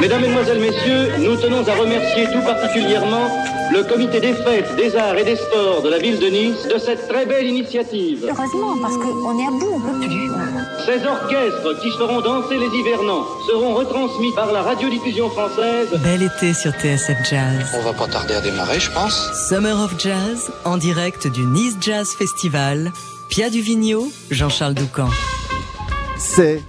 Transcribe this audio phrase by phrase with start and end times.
[0.00, 3.28] Mesdames, Mesdemoiselles, Messieurs, nous tenons à remercier tout particulièrement
[3.72, 6.78] le comité des fêtes, des arts et des sports de la ville de Nice de
[6.78, 8.24] cette très belle initiative.
[8.24, 10.30] Heureusement, parce qu'on est à bout, on peut plus.
[10.84, 15.88] Ces orchestres qui feront danser les hivernants seront retransmis par la radiodiffusion française.
[16.02, 17.66] Bel été sur TSF Jazz.
[17.74, 19.30] On va pas tarder à démarrer, je pense.
[19.48, 22.92] Summer of Jazz, en direct du Nice Jazz Festival.
[23.30, 25.08] Pia Duvigneau, Jean-Charles Doucan.
[26.18, 26.62] C'est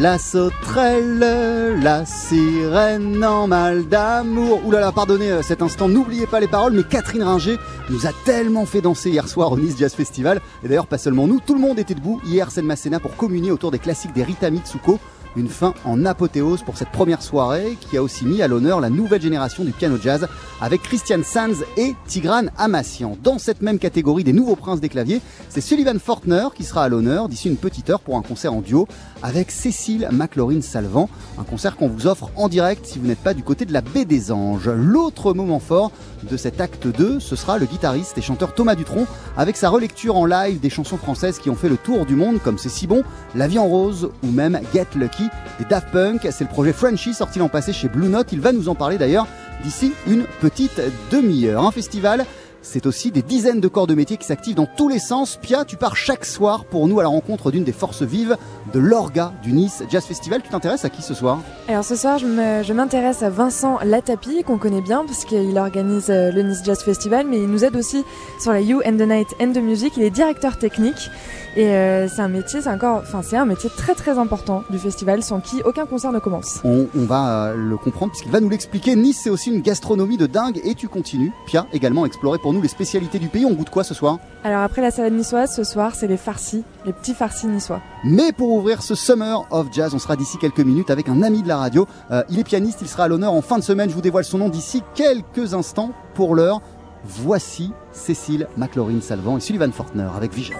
[0.00, 4.64] la sauterelle, la sirène en mal d'amour.
[4.64, 7.56] Ouh là là, pardonnez euh, cet instant, n'oubliez pas les paroles, mais Catherine Ringer
[7.90, 10.40] nous a tellement fait danser hier soir au Nice Jazz Festival.
[10.62, 13.50] Et d'ailleurs, pas seulement nous, tout le monde était debout hier, scène Masséna, pour communier
[13.50, 15.00] autour des classiques des Rita Mitsuko
[15.36, 18.90] une fin en apothéose pour cette première soirée qui a aussi mis à l'honneur la
[18.90, 20.26] nouvelle génération du piano jazz
[20.60, 23.16] avec Christian Sanz et Tigran Amassian.
[23.22, 26.88] Dans cette même catégorie des nouveaux princes des claviers, c'est Sullivan Fortner qui sera à
[26.88, 28.88] l'honneur d'ici une petite heure pour un concert en duo
[29.22, 33.34] avec Cécile McLaurin Salvant, un concert qu'on vous offre en direct si vous n'êtes pas
[33.34, 34.68] du côté de la baie des Anges.
[34.68, 35.92] L'autre moment fort
[36.28, 40.16] de cet acte 2, ce sera le guitariste et chanteur Thomas Dutronc avec sa relecture
[40.16, 42.86] en live des chansons françaises qui ont fait le tour du monde comme C'est si
[42.86, 43.02] bon,
[43.34, 45.17] La vie en rose ou même Get Lucky
[45.58, 46.26] des Daft Punk.
[46.30, 48.32] C'est le projet Frenchy sorti l'an passé chez Blue Note.
[48.32, 49.26] Il va nous en parler d'ailleurs
[49.62, 50.80] d'ici une petite
[51.10, 51.64] demi-heure.
[51.64, 52.24] Un festival
[52.70, 55.38] c'est aussi des dizaines de corps de métier qui s'activent dans tous les sens.
[55.40, 58.36] Pia, tu pars chaque soir pour nous à la rencontre d'une des forces vives
[58.74, 60.42] de l'Orga du Nice Jazz Festival.
[60.42, 61.40] Tu t'intéresses à qui ce soir?
[61.66, 66.30] Alors ce soir, je m'intéresse à Vincent Latapi, qu'on connaît bien parce qu'il organise euh,
[66.30, 68.04] le Nice Jazz Festival, mais il nous aide aussi
[68.38, 69.94] sur la You and the Night and the Music.
[69.96, 71.10] Il est directeur technique
[71.56, 74.78] et euh, c'est un métier, c'est encore, enfin c'est un métier très très important du
[74.78, 76.60] festival sans qui aucun concert ne commence.
[76.64, 78.94] On, va euh, le comprendre puisqu'il va nous l'expliquer.
[78.94, 82.57] Nice, c'est aussi une gastronomie de dingue et tu continues, Pia, également explorer pour nous
[82.62, 83.44] les spécialités du pays.
[83.44, 84.18] On goûte quoi ce soir?
[84.44, 87.80] Alors après la salade niçoise, ce soir, c'est les farcis, les petits farcis niçois.
[88.04, 91.42] Mais pour ouvrir ce Summer of Jazz, on sera d'ici quelques minutes avec un ami
[91.42, 91.86] de la radio.
[92.10, 93.90] Euh, il est pianiste, il sera à l'honneur en fin de semaine.
[93.90, 95.90] Je vous dévoile son nom d'ici quelques instants.
[96.14, 96.60] Pour l'heure,
[97.04, 100.56] voici Cécile McLaurin Salvant et Sullivan Fortner avec Visions.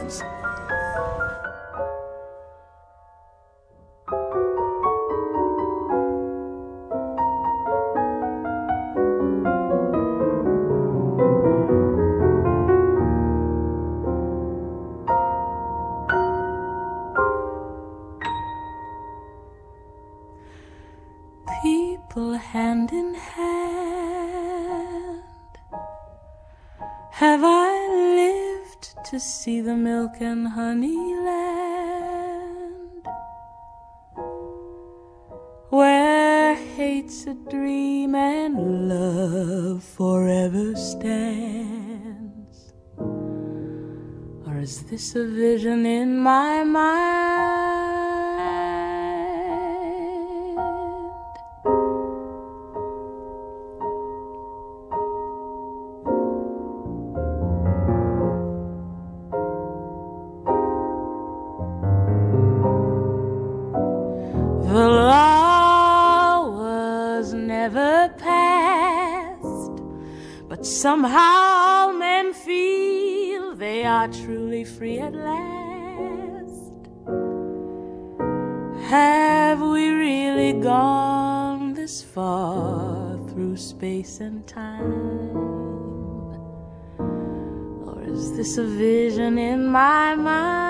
[29.19, 33.05] To see the milk and honey land.
[35.71, 42.73] Where hate's a dream and love forever stands.
[44.47, 47.18] Or is this a vision in my mind
[70.99, 76.75] Somehow men feel they are truly free at last.
[78.91, 85.37] Have we really gone this far through space and time?
[87.87, 90.68] Or is this a vision in my mind?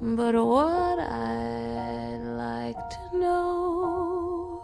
[0.00, 4.62] But what I'd like to know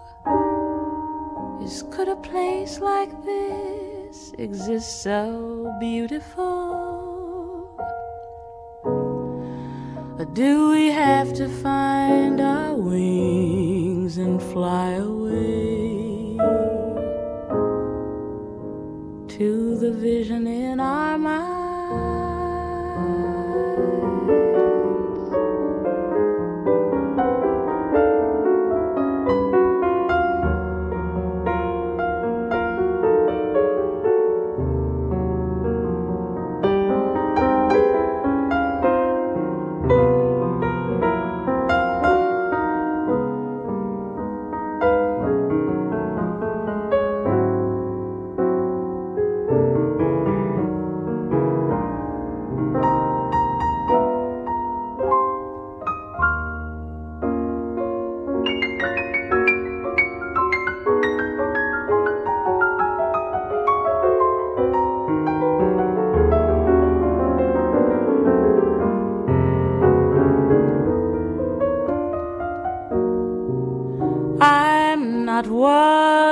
[1.64, 5.22] is could a place like this exist so
[5.80, 6.44] beautiful?
[10.18, 15.19] Or do we have to find our wings and fly away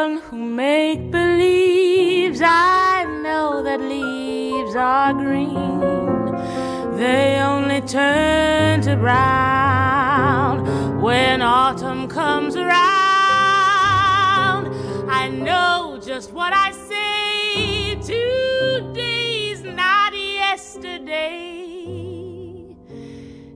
[0.00, 2.40] one who make believes.
[2.42, 5.80] I know that leaves are green.
[6.96, 10.54] They only turn to brown
[11.00, 12.74] when autumn comes around.
[15.20, 17.96] I know just what I say.
[18.14, 21.16] Today's not yesterday,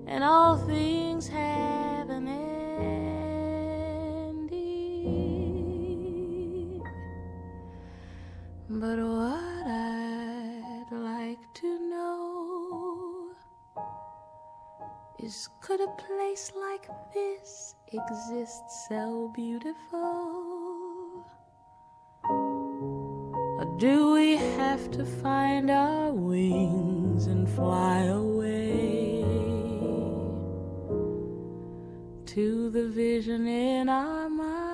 [0.06, 0.56] and all
[8.82, 13.30] But what I'd like to know
[15.20, 21.24] is could a place like this exist so beautiful?
[22.24, 29.22] Or do we have to find our wings and fly away
[32.34, 34.71] to the vision in our minds?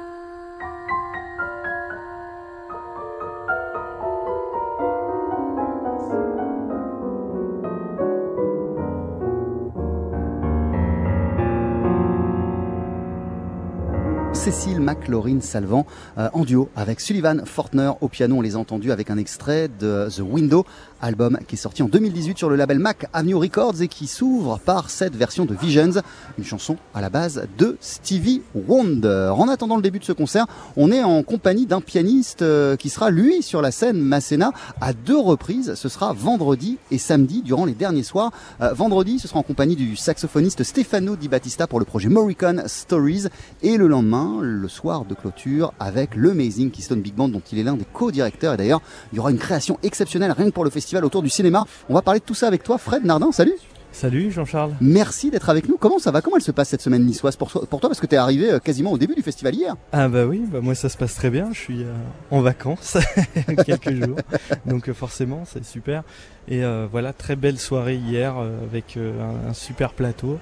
[14.50, 15.84] Cécile McLaurin Salvant
[16.16, 18.36] euh, en duo avec Sullivan Fortner au piano.
[18.36, 20.64] On les a entendus avec un extrait de The Window,
[21.00, 24.58] album qui est sorti en 2018 sur le label Mac Avenue Records et qui s'ouvre
[24.58, 26.02] par cette version de Visions,
[26.38, 29.32] une chanson à la base de Stevie Wonder.
[29.36, 30.46] En attendant le début de ce concert,
[30.76, 34.92] on est en compagnie d'un pianiste euh, qui sera lui sur la scène Masséna à
[34.92, 35.74] deux reprises.
[35.74, 38.32] Ce sera vendredi et samedi durant les derniers soirs.
[38.60, 42.64] Euh, vendredi, ce sera en compagnie du saxophoniste Stefano Di Battista pour le projet Morricone
[42.66, 43.26] Stories
[43.62, 47.58] et le lendemain, le soir de clôture avec le Amazing Keystone Big Band dont il
[47.58, 48.80] est l'un des co-directeurs et d'ailleurs
[49.12, 51.64] il y aura une création exceptionnelle rien que pour le festival autour du cinéma.
[51.88, 53.54] On va parler de tout ça avec toi Fred Nardin, salut
[53.90, 54.74] Salut Jean-Charles.
[54.80, 55.76] Merci d'être avec nous.
[55.76, 56.20] Comment ça va?
[56.20, 58.18] Comment elle se passe cette semaine niçoise pour, toi- pour toi Parce que tu es
[58.18, 59.74] arrivé euh, quasiment au début du festival hier.
[59.92, 61.92] Ah bah oui, bah moi ça se passe très bien, je suis euh,
[62.30, 62.96] en vacances
[63.66, 64.18] quelques jours,
[64.66, 66.02] donc euh, forcément c'est super.
[66.48, 70.38] Et euh, voilà, très belle soirée hier euh, avec un, un super plateau.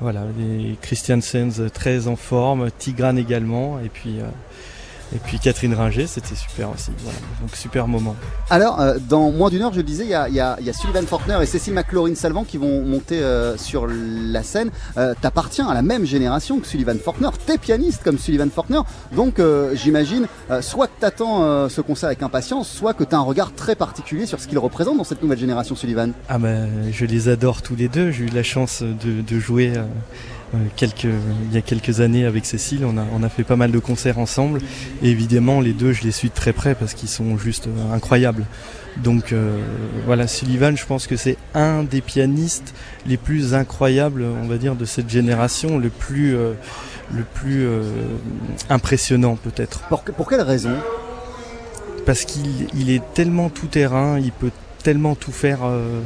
[0.00, 4.18] Voilà, les Christiansens euh, très en forme, Tigrane également, et puis
[5.14, 6.90] et puis Catherine Ringer, c'était super aussi.
[6.98, 8.16] Voilà, donc super moment.
[8.50, 10.56] Alors, euh, dans moins d'une heure, je le disais, il y a, il y a-
[10.60, 14.42] il y a Sullivan Fortner et Cécile McLaurin Salvant qui vont monter euh, sur la
[14.42, 14.70] scène.
[14.96, 17.28] Euh, T'appartiens à la même génération que Sullivan Fortner.
[17.46, 18.80] T'es pianiste comme Sullivan Fortner.
[19.14, 19.40] Donc,
[19.74, 20.26] j'imagine,
[20.60, 24.40] soit que t'attends ce concert avec impatience, soit que t'as un regard très particulier sur
[24.40, 26.12] ce qu'il représente dans cette nouvelle génération, Sullivan.
[26.28, 26.48] Ah bah,
[26.90, 28.10] je les adore tous les deux.
[28.10, 29.72] J'ai eu la chance de, de jouer
[30.76, 32.84] quelques, il y a quelques années avec Cécile.
[32.84, 34.60] On a, on a fait pas mal de concerts ensemble.
[35.02, 37.94] Et évidemment, les deux, je les suis de très près parce qu'ils sont juste euh,
[37.94, 38.46] incroyables.
[39.02, 39.58] Donc euh,
[40.06, 42.74] voilà, Sullivan, je pense que c'est un des pianistes
[43.06, 46.52] les plus incroyables, on va dire, de cette génération, le plus, euh,
[47.14, 47.82] le plus euh,
[48.68, 50.74] impressionnant peut-être Pour, pour quelle raison?
[52.04, 54.50] Parce qu'il il est tellement tout terrain, il peut
[54.82, 56.00] tellement tout faire, euh,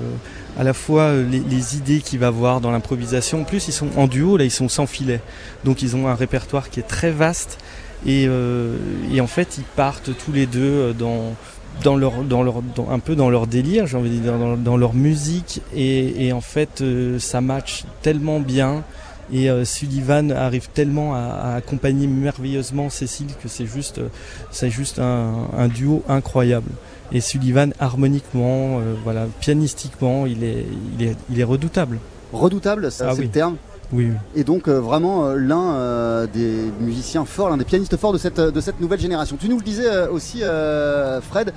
[0.59, 3.43] à la fois euh, les, les idées qu'il va avoir dans l'improvisation.
[3.43, 5.21] En plus, ils sont en duo, là, ils sont sans filet.
[5.65, 7.59] Donc, ils ont un répertoire qui est très vaste.
[8.07, 8.77] Et, euh,
[9.13, 11.35] et en fait, ils partent tous les deux euh, dans,
[11.83, 14.77] dans leur, dans leur, un peu dans leur délire, j'ai envie de dire, dans, dans
[14.77, 15.61] leur musique.
[15.75, 18.85] Et, et en fait, euh, ça match tellement bien.
[19.33, 24.09] Et euh, Sullivan arrive tellement à, à accompagner merveilleusement Cécile que c'est juste, euh,
[24.51, 26.71] c'est juste un, un duo incroyable.
[27.13, 30.67] Et Sullivan, harmoniquement, euh, voilà, pianistiquement, il est,
[30.99, 31.99] il est, il est redoutable.
[32.33, 33.25] Redoutable, ça, Ah c'est oui.
[33.27, 33.57] le terme.
[33.93, 34.17] Oui, oui.
[34.35, 38.19] Et donc euh, vraiment euh, l'un euh, des musiciens forts, l'un des pianistes forts de
[38.19, 39.37] cette, de cette nouvelle génération.
[39.39, 41.53] Tu nous le disais aussi, Fred,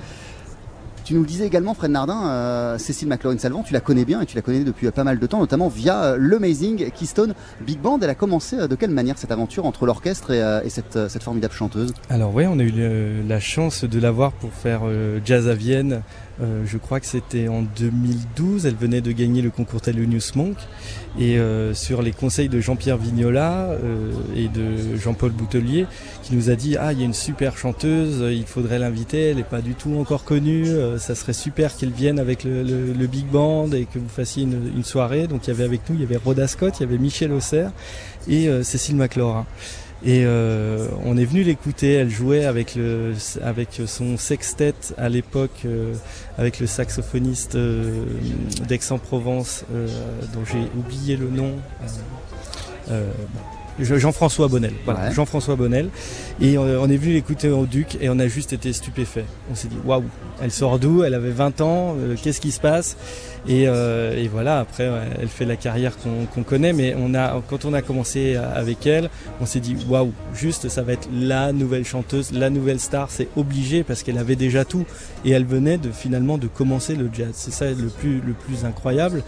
[1.10, 4.26] tu nous le disais également, Fred Nardin, euh, Cécile McLaurin-Salvant, tu la connais bien et
[4.26, 7.34] tu la connais depuis euh, pas mal de temps, notamment via euh, l'Amazing Keystone
[7.66, 7.98] Big Band.
[8.00, 11.52] Elle a commencé de quelle manière cette aventure entre l'orchestre et, et cette, cette formidable
[11.52, 11.92] chanteuse?
[12.10, 14.82] Alors oui, on a eu la chance de la voir pour faire
[15.24, 16.02] Jazz à Vienne.
[16.42, 18.64] Euh, je crois que c'était en 2012.
[18.66, 20.56] Elle venait de gagner le concours Thelonious Monk.
[21.18, 25.86] Et euh, sur les conseils de Jean-Pierre Vignola euh, et de Jean-Paul Boutelier,
[26.22, 29.30] qui nous a dit ah il y a une super chanteuse, il faudrait l'inviter.
[29.30, 30.68] Elle n'est pas du tout encore connue.
[30.68, 34.08] euh, ça serait super qu'elle vienne avec le, le- le big band et que vous
[34.08, 35.26] fassiez une, une soirée.
[35.26, 37.32] Donc il y avait avec nous, il y avait Rhoda Scott, il y avait Michel
[37.32, 37.72] Auxerre
[38.28, 39.46] et euh, Cécile McLaurin.
[40.04, 41.92] Et euh, on est venu l'écouter.
[41.92, 45.92] Elle jouait avec le avec son sextet à l'époque euh,
[46.38, 48.04] avec le saxophoniste euh,
[48.66, 49.86] d'Aix-en-Provence euh,
[50.32, 51.52] dont j'ai oublié le nom.
[52.90, 53.10] euh,
[53.78, 54.72] Jean-François Bonnel.
[54.84, 55.12] Voilà, Ouais.
[55.14, 55.88] Jean-François Bonnel.
[56.40, 59.24] Et euh, on est venu l'écouter au Duc et on a juste été stupéfait.
[59.50, 60.04] On s'est dit waouh,
[60.42, 61.02] elle sort d'où?
[61.04, 61.94] Elle avait 20 ans.
[61.98, 62.96] euh, Qu'est-ce qui se passe?
[63.48, 64.58] Et, euh, et voilà.
[64.58, 68.86] Après, elle fait la carrière qu'on connaît, mais on a quand on a commencé avec
[68.86, 69.08] elle,
[69.40, 73.08] on s'est dit waouh, juste ça va être la nouvelle chanteuse, la nouvelle star.
[73.10, 74.84] C'est obligé parce qu'elle avait déjà tout
[75.24, 77.30] et elle venait de finalement de commencer le jazz.
[77.32, 79.22] C'est ça le plus le plus incroyable.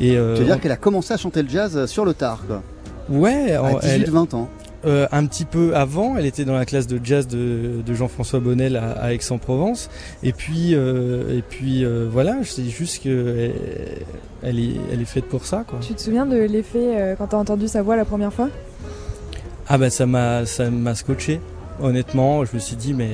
[0.00, 2.42] Et euh, Tu veux dire qu'elle a commencé à chanter le jazz sur le tard,
[2.46, 2.62] quoi.
[3.08, 4.48] Ouais, À en- elle- 18-20 ans.
[4.84, 8.40] euh, un petit peu avant, elle était dans la classe de jazz de, de Jean-François
[8.40, 9.90] Bonnel à, à Aix-en-Provence.
[10.22, 13.50] Et puis, euh, et puis euh, voilà, c'est juste que
[14.42, 15.78] elle, est, elle est faite pour ça, quoi.
[15.80, 18.48] Tu te souviens de l'effet euh, quand t'as entendu sa voix la première fois?
[19.68, 21.40] Ah ben ça m'a, ça m'a scotché.
[21.80, 23.10] Honnêtement, je me suis dit, mais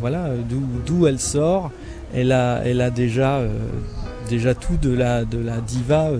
[0.00, 1.70] voilà, d'où, d'où elle sort?
[2.14, 3.48] Elle a, elle a déjà, euh,
[4.30, 6.18] déjà tout de la, de la diva euh,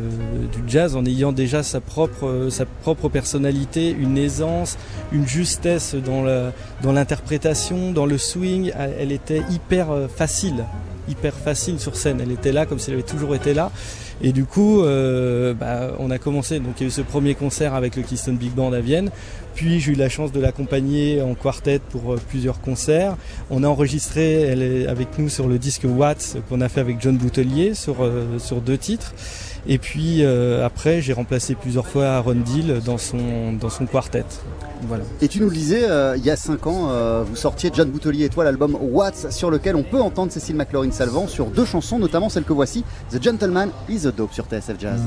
[0.53, 4.77] du jazz en ayant déjà sa propre, euh, sa propre personnalité, une aisance,
[5.13, 6.25] une justesse dans,
[6.83, 8.73] dans l'interprétation, dans le swing.
[8.77, 10.65] Elle, elle était hyper euh, facile,
[11.09, 12.21] hyper facile sur scène.
[12.21, 13.71] Elle était là comme si elle avait toujours été là.
[14.23, 16.61] Et du coup, euh, bah, on a commencé.
[16.61, 19.11] Donc, il y a eu ce premier concert avec le Keystone Big Band à Vienne.
[19.55, 23.17] Puis, j'ai eu la chance de l'accompagner en quartet pour euh, plusieurs concerts.
[23.51, 27.01] On a enregistré, elle est avec nous sur le disque Watts qu'on a fait avec
[27.01, 29.15] John Boutelier sur, euh, sur deux titres.
[29.67, 34.25] Et puis, euh, après, j'ai remplacé plusieurs fois Aaron Deal dans son, dans son quartet.
[35.21, 37.91] Et tu nous le disais, euh, il y a 5 ans, euh, vous sortiez John
[37.91, 41.99] Boutelier et toi l'album Watts, sur lequel on peut entendre Cécile McLaurin-Salvant sur deux chansons,
[41.99, 45.01] notamment celle que voici, The Gentleman is a Dope sur TSF Jazz.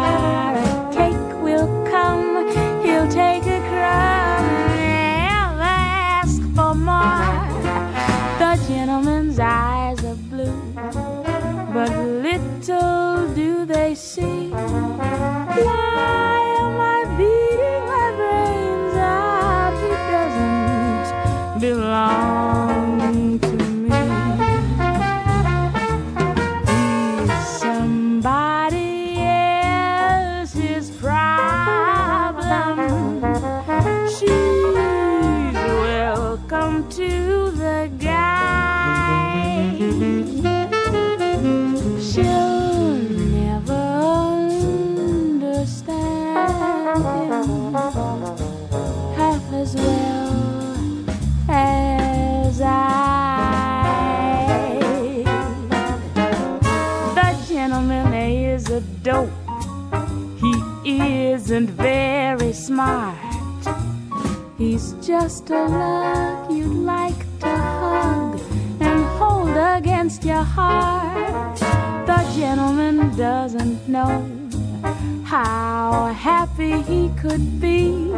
[0.00, 0.49] Bye.
[65.10, 68.40] Just a lug you'd like to hug
[68.78, 71.58] and hold against your heart.
[72.06, 74.12] The gentleman doesn't know
[75.24, 78.09] how happy he could be.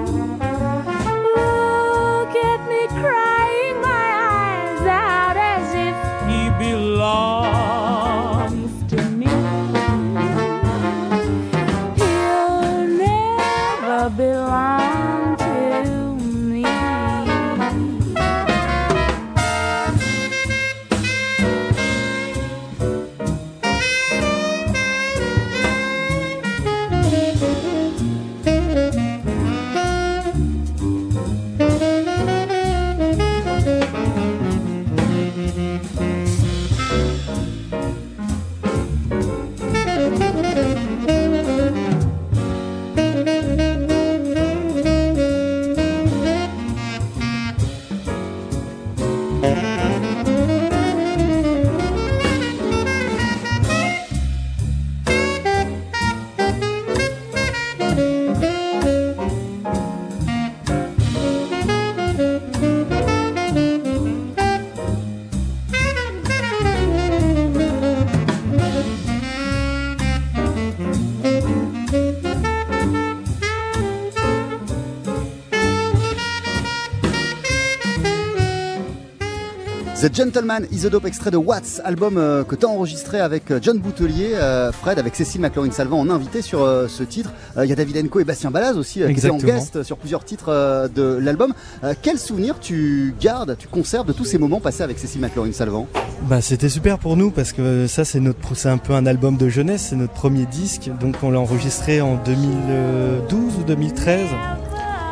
[80.13, 83.51] The Gentleman is a Dope, extrait de Watts, album euh, que tu as enregistré avec
[83.51, 87.33] euh, John Boutelier, euh, Fred, avec Cécile McLaurin-Salvant en invité sur euh, ce titre.
[87.57, 90.25] Il y a David Enco et Bastien Balaz aussi, qui étaient en guest sur plusieurs
[90.25, 91.55] titres de l'album.
[92.03, 95.87] Quel souvenir tu gardes, tu conserves de tous ces moments passés avec Cécile McLaurin-Salvant?
[96.29, 99.37] Bah, c'était super pour nous parce que ça c'est notre c'est un peu un album
[99.37, 100.91] de jeunesse, c'est notre premier disque.
[101.01, 104.29] Donc on l'a enregistré en 2012 ou 2013.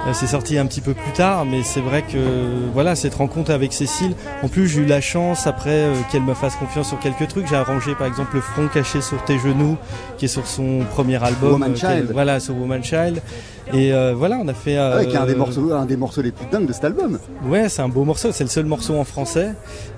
[0.07, 2.19] Euh, C'est sorti un petit peu plus tard, mais c'est vrai que
[2.73, 4.14] voilà cette rencontre avec Cécile.
[4.42, 7.47] En plus, j'ai eu la chance après euh, qu'elle me fasse confiance sur quelques trucs.
[7.47, 9.76] J'ai arrangé par exemple le front caché sur tes genoux,
[10.16, 11.52] qui est sur son premier album.
[11.52, 12.11] Woman euh, Child.
[12.12, 13.21] Voilà, sur Woman Child.
[13.73, 14.77] Et euh, voilà, on a fait.
[14.77, 16.85] euh, Ouais, qui est un des, morceaux, un des morceaux les plus dingues de cet
[16.85, 17.19] album.
[17.47, 19.53] Ouais, c'est un beau morceau, c'est le seul morceau en français.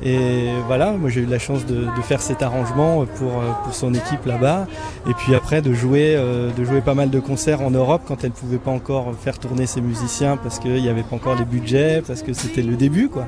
[0.04, 3.74] Et voilà, moi j'ai eu la chance de, de faire cet arrangement pour, euh, pour
[3.74, 4.66] son équipe là-bas.
[5.08, 8.24] Et puis après de jouer, euh, de jouer pas mal de concerts en Europe quand
[8.24, 11.44] elle pouvait pas encore faire tourner ses musiciens parce qu'il n'y avait pas encore les
[11.44, 13.26] budgets, parce que c'était le début quoi.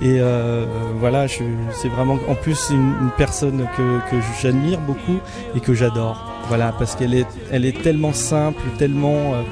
[0.00, 0.64] Et euh,
[1.00, 5.18] voilà, c'est vraiment en plus une, une personne que, que j'admire beaucoup
[5.56, 6.24] et que j'adore.
[6.46, 9.42] Voilà, parce qu'elle est, elle est tellement simple, tellement euh,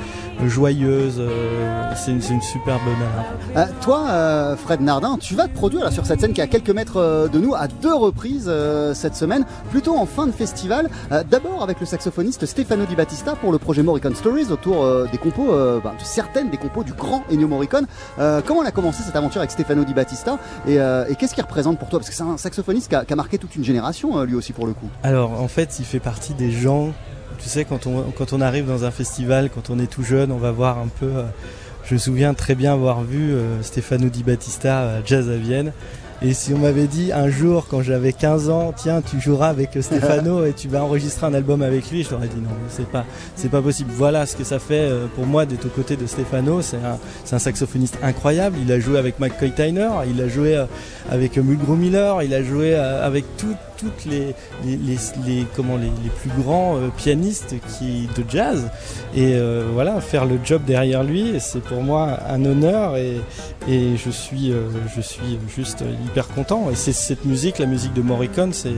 [0.45, 1.17] joyeuse.
[1.19, 2.81] euh, c'est une, superbe
[3.55, 3.67] nana.
[3.69, 6.45] Euh, toi, euh, Fred Nardin, tu vas te produire là, sur cette scène qui est
[6.45, 10.33] à quelques mètres de nous à deux reprises euh, cette semaine, plutôt en fin de
[10.33, 10.91] festival.
[11.13, 15.19] Euh, D'abord avec le saxophoniste Stefano Di Battista pour le projet Morricone Stories autour des
[15.19, 17.87] compos, euh, bah, de certaines des compos du grand Ennio Morricone.
[18.19, 21.35] Euh, comment elle a commencé cette aventure avec Stefano Di Battista et, euh, et qu'est-ce
[21.35, 21.99] qu'il représente pour toi?
[21.99, 24.35] Parce que c'est un saxophoniste qui a, qui a marqué toute une génération, euh, lui
[24.35, 24.89] aussi pour le coup.
[25.03, 26.93] Alors en fait, il fait partie des gens,
[27.37, 30.51] tu sais, quand on, arrive dans un festival, quand on est tout jeune, on va
[30.51, 31.07] voir un peu...
[31.07, 31.23] euh,
[31.85, 35.73] je me souviens très bien avoir vu euh, Stefano Di Battista à Jazz à Vienne.
[36.23, 39.71] Et si on m'avait dit un jour, quand j'avais 15 ans, tiens, tu joueras avec
[39.81, 43.05] Stefano et tu vas enregistrer un album avec lui, je t'aurais dit non, c'est pas,
[43.35, 43.91] c'est pas possible.
[43.95, 46.63] Voilà ce que ça fait euh, pour moi d'être aux côtés de Stefano.
[46.63, 48.57] C'est un, c'est un saxophoniste incroyable.
[48.63, 50.65] Il a joué avec McCoy Tyner, il a joué euh,
[51.11, 55.77] avec Mulgrew Miller, il a joué euh, avec tout- toutes les, les, les, les- comment,
[55.77, 58.71] les, les plus grands pianistes qui, de jazz.
[59.15, 63.21] Et euh, voilà, faire le job derrière lui, c'est pour moi un honneur et,
[63.69, 64.51] et je, suis,
[64.97, 66.69] je suis juste hyper content.
[66.71, 68.75] Et c'est cette musique, la musique de Morricone, c'est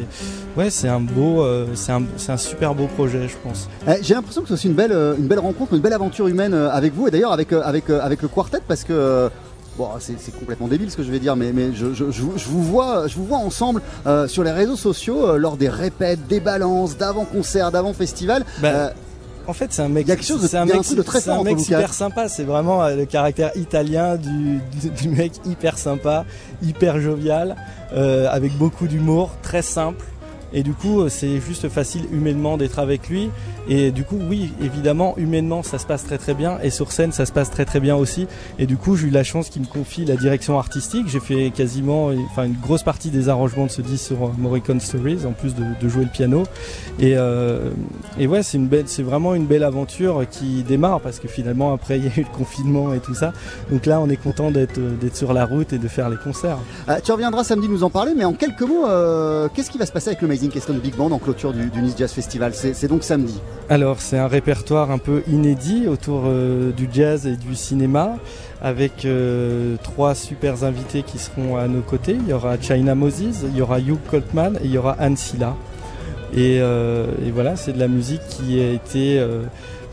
[0.57, 3.69] ouais, c'est un, beau, euh, c'est un, c'est un super beau projet, je pense.
[3.87, 6.27] Euh, J'ai l'impression que c'est aussi une belle, euh, une belle rencontre, une belle aventure
[6.29, 9.31] humaine euh, avec vous et d'ailleurs avec, avec, avec le quartet parce que.
[9.77, 12.23] Bon, c'est c'est complètement débile ce que je vais dire, mais, mais je, je- je
[12.23, 15.57] vous- je vous vois, je vous vois ensemble euh, sur les réseaux sociaux euh, lors
[15.57, 18.45] des répètes, des balances, d'avant-concert, d'avant-festival.
[18.61, 18.89] Bah, Euh,
[19.49, 20.99] En fait, c'est un mec, Il y a quelque chose de- c'est un mec, truc
[20.99, 22.29] de très c'est fort un mec super sympa.
[22.29, 26.27] C'est vraiment euh, le caractère italien du, du, du mec hyper sympa,
[26.63, 27.57] hyper jovial,
[27.95, 30.05] euh, avec beaucoup d'humour, très simple.
[30.53, 33.31] Et du coup, euh, c'est juste facile humainement d'être avec lui.
[33.69, 36.59] Et du coup, oui, évidemment, humainement, ça se passe très très bien.
[36.63, 38.27] Et sur scène, ça se passe très très bien aussi.
[38.59, 41.09] Et du coup, j'ai eu la chance qu'il me confie la direction artistique.
[41.09, 44.81] J'ai fait quasiment, enfin, une grosse partie des arrangements de ce disque sur euh, Morricone
[44.81, 46.45] Stories, en plus de, jouer le piano.
[46.99, 47.71] Et, euh,
[48.19, 51.99] ouais, c'est une belle, c'est vraiment une belle aventure qui démarre parce que finalement, après,
[51.99, 53.33] il y a eu le confinement et tout ça.
[53.71, 54.81] Donc là, on est content d'être,
[55.13, 56.59] sur la route et de faire les concerts.
[56.89, 59.87] euh, tu reviendras samedi nous en parler, mais en quelques mots, euh, qu'est-ce qui va
[59.87, 63.41] se passer avec le Big Band en clôture du, Jazz Festival C'est donc samedi.
[63.69, 68.17] Alors c'est un répertoire un peu inédit autour euh, du jazz et du cinéma
[68.63, 72.17] avec euh, trois super invités qui seront à nos côtés.
[72.21, 75.17] Il y aura China Moses, il y aura Hugh Coltman et il y aura Anne
[75.17, 75.55] Silla.
[76.35, 79.25] Et, euh, voilà, c'est de la musique qui a été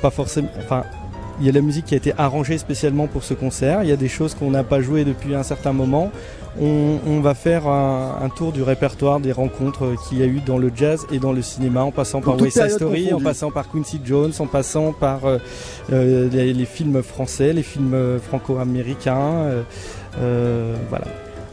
[0.01, 0.49] pas forcément...
[1.39, 3.83] Il y a de la musique qui a été arrangée spécialement pour ce concert.
[3.83, 6.11] Il y a des choses qu'on n'a pas jouées depuis un certain moment.
[6.61, 10.39] On, on va faire un, un tour du répertoire des rencontres qu'il y a eu
[10.39, 13.19] dans le jazz et dans le cinéma, en passant Pour par West Side Story, en
[13.19, 15.37] passant par Quincy Jones, en passant par euh,
[15.91, 19.63] euh, les, les films français, les films franco-américains.
[20.21, 21.05] euh, voilà.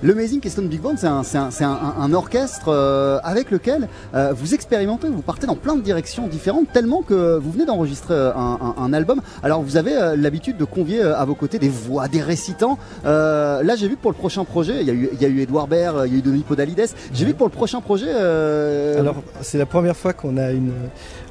[0.03, 3.87] Le Amazing Keystone Big Band, c'est un, orchestre euh, avec lequel
[4.17, 8.15] euh, vous expérimentez, vous partez dans plein de directions différentes, tellement que vous venez d'enregistrer
[8.15, 9.21] euh, un, album.
[9.45, 12.79] Alors vous avez euh, l'habitude de convier à vos côtés des voix, des récitants.
[13.05, 15.29] Là, j'ai vu que pour le prochain projet, il y a eu, il y a
[15.29, 16.91] eu Edouard Baird, il y a eu Denis Podalides.
[17.15, 20.73] J'ai vu que pour le prochain projet, Alors, c'est la première fois qu'on a une,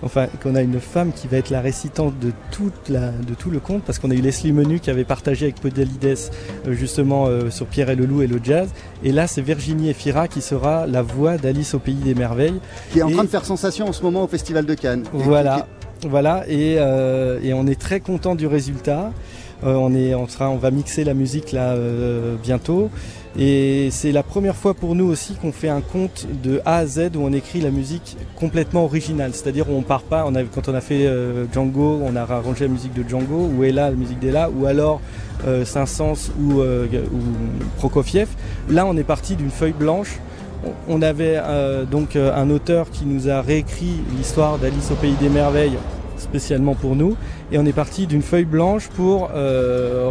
[0.04, 3.50] enfin, qu'on a une femme qui va être la récitante de toute la, de tout
[3.50, 6.18] le conte, parce qu'on a eu Leslie Menu qui avait partagé avec Podalides
[6.68, 8.70] euh, justement euh, sur Pierre et le Loup et le jazz.
[9.04, 12.60] Et là, c'est Virginie Efira qui sera la voix d'Alice au pays des merveilles.
[12.92, 15.04] qui est en et- train de faire sensation en ce moment au Festival de Cannes.
[15.14, 15.68] Et Voilà,
[16.08, 19.12] voilà, et, euh, et on est très content du résultat.
[19.64, 22.90] Euh, on est, on sera, on va mixer la musique là euh, bientôt.
[23.40, 26.86] Et c'est la première fois pour nous aussi qu'on fait un conte de A à
[26.86, 29.32] Z où on écrit la musique complètement originale.
[29.34, 32.72] C'est-à-dire où on part pas, quand on a fait euh, Django, on a arrangé la
[32.74, 35.00] musique de Django, ou Ella, la musique d'Ella, ou alors
[35.48, 37.20] euh, Saint-Saëns ou, euh, ou
[37.78, 38.28] Prokofiev.
[38.70, 40.20] Là, on est parti d'une feuille blanche.
[40.88, 41.40] On- avait
[41.90, 45.80] donc un auteur qui nous a réécrit l'histoire d'Alice au Pays des Merveilles
[46.18, 47.16] spécialement pour nous.
[47.52, 49.32] Et on est parti d'une feuille blanche pour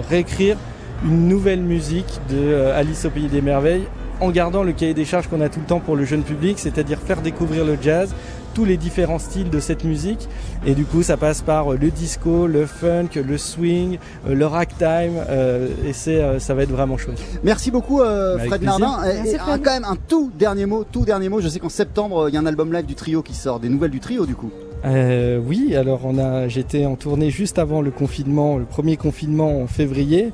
[0.08, 0.56] réécrire
[1.04, 3.84] une nouvelle musique de euh, Alice au Pays des Merveilles
[4.20, 6.58] en gardant le cahier des charges qu'on a tout le temps pour le jeune public,
[6.58, 8.14] c'est-à-dire faire découvrir le jazz,
[8.52, 10.28] tous les différents styles de cette musique.
[10.66, 13.96] Et du coup, ça passe par euh, le disco, le funk, le swing,
[14.28, 17.18] euh, le ragtime, euh, et c'est, euh, ça va être vraiment chouette.
[17.44, 18.60] Merci beaucoup euh, Fred.
[18.62, 18.98] Nardin.
[19.04, 19.54] Et- Merci, et Fred.
[19.54, 21.40] un- quand même un tout dernier mot, tout dernier mot.
[21.40, 23.70] Je sais qu'en septembre, il y a un album live du trio qui sort, des
[23.70, 24.50] nouvelles du trio du coup.
[24.84, 29.62] Euh, oui, alors on a, j'étais en tournée juste avant le confinement, le premier confinement
[29.62, 30.32] en février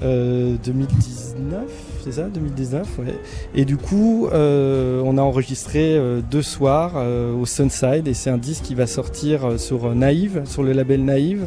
[0.00, 3.18] 2019, c'est ça, 2019, ouais.
[3.54, 8.30] Et du coup, euh, on a enregistré euh, deux soirs euh, au Sunside, et c'est
[8.30, 11.46] un disque qui va sortir sur Naïve, sur le label Naïve,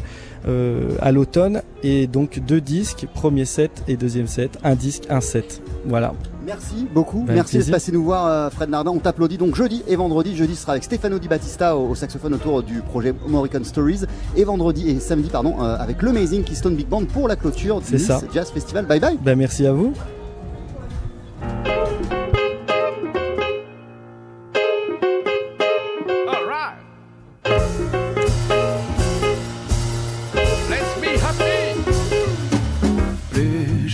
[1.00, 5.62] à l'automne, et donc deux disques, premier set et deuxième set, un disque, un set,
[5.86, 6.14] voilà.
[6.44, 7.24] Merci beaucoup.
[7.28, 7.74] Merci plaisir.
[7.74, 8.90] passé nous voir, Fred Nardin.
[8.90, 10.34] On t'applaudit donc jeudi et vendredi.
[10.34, 14.00] Jeudi sera avec Stefano Di Battista au, saxophone autour du projet American Stories.
[14.36, 17.96] Et vendredi et samedi, pardon, avec l'Amazing Keystone Big Band pour la clôture du.
[18.34, 18.86] Jazz Festival.
[18.86, 19.18] Bye bye.
[19.22, 19.94] Ben merci à vous.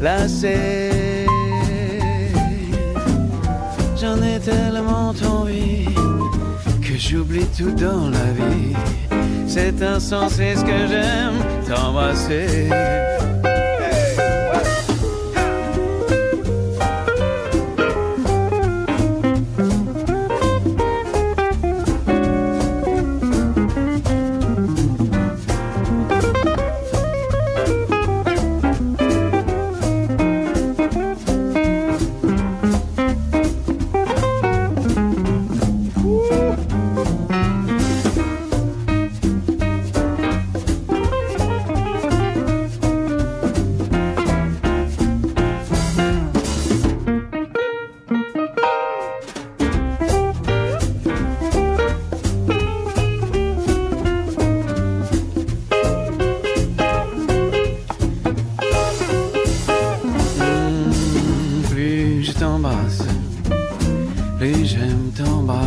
[0.00, 1.26] lasser.
[4.00, 5.86] J'en ai tellement envie
[6.80, 8.74] que j'oublie tout dans la vie.
[9.46, 12.68] C'est insensé ce que j'aime t'embrasser.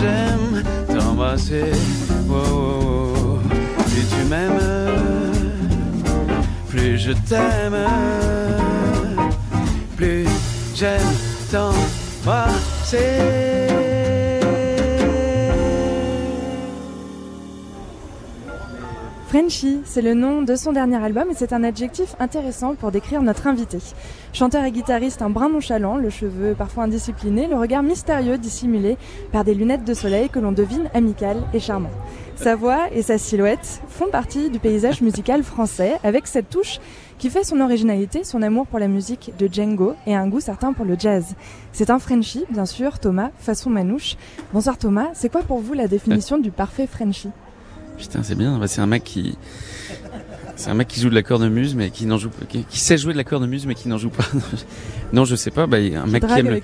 [0.00, 1.72] J'aime t'embrasser.
[2.28, 3.38] Oh, oh, oh.
[3.90, 4.60] Plus tu m'aimes,
[6.68, 7.76] plus je t'aime,
[9.96, 10.26] plus
[10.74, 11.14] j'aime
[11.50, 12.98] t'embrasser.
[19.28, 23.20] Frenchy, c'est le nom de son dernier album et c'est un adjectif intéressant pour décrire
[23.20, 23.76] notre invité.
[24.32, 28.96] Chanteur et guitariste un brin nonchalant, le cheveu parfois indiscipliné, le regard mystérieux dissimulé
[29.32, 31.90] par des lunettes de soleil que l'on devine amical et charmant.
[32.36, 36.80] Sa voix et sa silhouette font partie du paysage musical français avec cette touche
[37.18, 40.72] qui fait son originalité, son amour pour la musique de Django et un goût certain
[40.72, 41.34] pour le jazz.
[41.72, 44.16] C'est un Frenchy, bien sûr, Thomas, façon manouche.
[44.54, 47.28] Bonsoir Thomas, c'est quoi pour vous la définition du parfait Frenchy
[47.98, 48.58] Putain, c'est bien.
[48.58, 49.36] Bah, c'est un mec qui,
[50.56, 52.78] c'est un mec qui joue de la cornemuse, mais qui n'en joue pas, qui, qui
[52.78, 54.24] sait jouer de la cornemuse, mais qui n'en joue pas.
[55.12, 55.66] non, je sais pas.
[55.66, 56.60] Bah, un mec qui aime,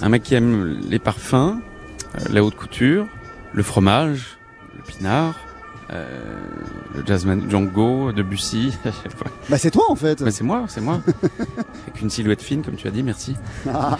[0.00, 3.06] un mec qui aime les parfums, euh, la haute couture,
[3.52, 4.38] le fromage,
[4.76, 5.38] le pinard,
[5.92, 6.06] euh,
[6.94, 8.72] le jazzman Django, Debussy.
[9.50, 10.22] Bah c'est toi en fait.
[10.22, 11.00] Mais c'est moi, c'est moi.
[11.86, 13.36] Avec une silhouette fine, comme tu as dit, merci.
[13.68, 13.98] Ah,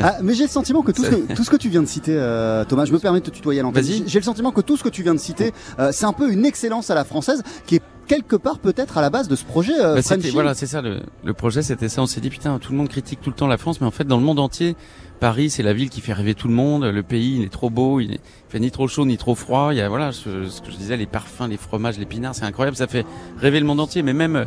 [0.00, 1.86] ah, mais j'ai le sentiment que tout, ce que tout ce que tu viens de
[1.86, 3.84] citer, euh, Thomas, je me permets de te tutoyer à l'antenne.
[3.84, 4.02] Vas-y.
[4.08, 6.32] J'ai le sentiment que tout ce que tu viens de citer, euh, c'est un peu
[6.32, 9.44] une excellence à la française qui est quelque part peut-être à la base de ce
[9.44, 9.72] projet.
[9.78, 12.02] Euh, Bah, voilà, c'est ça le, le projet, c'était ça.
[12.02, 13.92] On s'est dit putain, tout le monde critique tout le temps la France, mais en
[13.92, 14.76] fait, dans le monde entier,
[15.22, 16.82] Paris, c'est la ville qui fait rêver tout le monde.
[16.82, 19.68] Le pays, il est trop beau, il, fait ni trop chaud ni trop froid.
[19.70, 22.34] Il y a voilà, ce, ce que je disais, les parfums, les fromages, les pinards,
[22.34, 22.76] c'est incroyable.
[22.76, 23.06] Ça fait
[23.38, 24.46] rêver le monde entier, mais même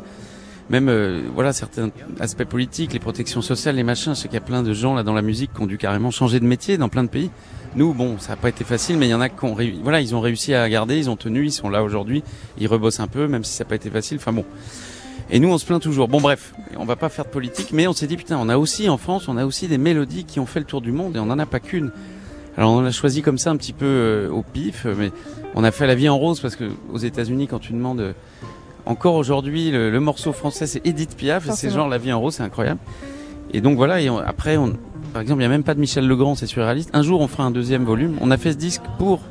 [0.69, 4.15] même euh, voilà certains aspects politiques, les protections sociales, les machins.
[4.15, 5.77] Je sais qu'il y a plein de gens là dans la musique qui ont dû
[5.77, 7.31] carrément changer de métier dans plein de pays.
[7.77, 9.79] Nous, bon, ça n'a pas été facile, mais il y en a qui ont réussi.
[9.81, 12.21] Voilà, ils ont réussi à garder, ils ont tenu, ils sont là aujourd'hui,
[12.57, 14.17] ils rebossent un peu, même si ça n'a pas été facile.
[14.17, 14.43] Enfin bon.
[15.31, 16.07] Et nous, on se plaint toujours.
[16.07, 18.57] Bon, bref, on va pas faire de politique, mais on s'est dit putain, on a
[18.57, 21.15] aussi en France, on a aussi des mélodies qui ont fait le tour du monde
[21.15, 21.91] et on en a pas qu'une.
[22.57, 25.11] Alors on a choisi comme ça un petit peu euh, au pif, mais
[25.55, 28.13] on a fait La Vie en rose parce que aux États-Unis, quand tu demandes euh,
[28.85, 32.19] encore aujourd'hui, le, le morceau français c'est Edith Piaf et c'est genre La Vie en
[32.21, 32.79] rose, c'est incroyable.
[33.51, 33.99] Et donc voilà.
[34.01, 34.73] Et on- après, on,
[35.11, 36.91] par exemple, il y a même pas de Michel Legrand, c'est surréaliste.
[36.93, 38.15] Un jour, on fera un deuxième volume.
[38.21, 39.21] On a fait ce disque pour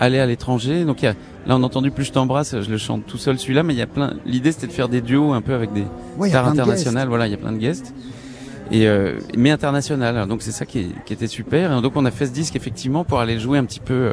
[0.00, 0.84] aller à l'étranger.
[0.84, 1.12] Donc il y a,
[1.46, 2.60] là, on a entendu Plus je t'embrasse.
[2.60, 4.14] Je le chante tout seul celui-là, mais il y a plein.
[4.26, 5.84] L'idée c'était de faire des duos un peu avec des
[6.18, 7.06] Ouais, stars internationales.
[7.08, 7.94] Voilà, il y a plein de guests.
[8.72, 10.16] Et euh, mais international.
[10.16, 11.76] Alors, Donc c'est ça qui, est- qui était super.
[11.78, 13.94] Et donc on a fait ce disque effectivement pour aller le jouer un petit peu
[13.94, 14.12] euh,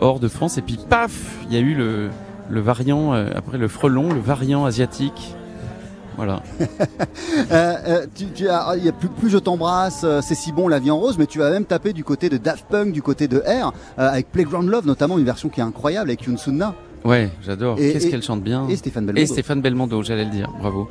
[0.00, 0.58] hors de France.
[0.58, 1.12] Et puis paf,
[1.48, 2.08] il y a eu le
[2.48, 5.34] le variant euh, après le frelon, le variant asiatique.
[6.16, 6.42] Voilà.
[7.52, 10.68] Euh, tu, tu as, il y a plus, plus je t'embrasse, euh, c'est si bon
[10.68, 13.02] la vie en rose, mais tu vas même taper du côté de Daft Punk, du
[13.02, 16.36] côté de R, euh, avec Playground Love notamment, une version qui est incroyable avec Yoon
[16.36, 16.74] Sunna
[17.04, 17.78] Ouais, j'adore.
[17.78, 18.66] Et- Qu'est-ce et- qu'elle chante bien.
[18.68, 19.32] et Stéphane Et Belmondo.
[19.32, 20.50] Stéphane Belmondo, j'allais le dire.
[20.58, 20.88] Bravo.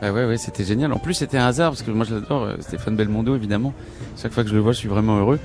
[0.00, 0.92] Bah ouais, ouais, c'était génial.
[0.92, 3.74] En plus, c'était un hasard parce que moi, j'adore euh, Stéphane Belmondo, évidemment.
[4.16, 5.38] Chaque fois que je le vois, je suis vraiment heureux.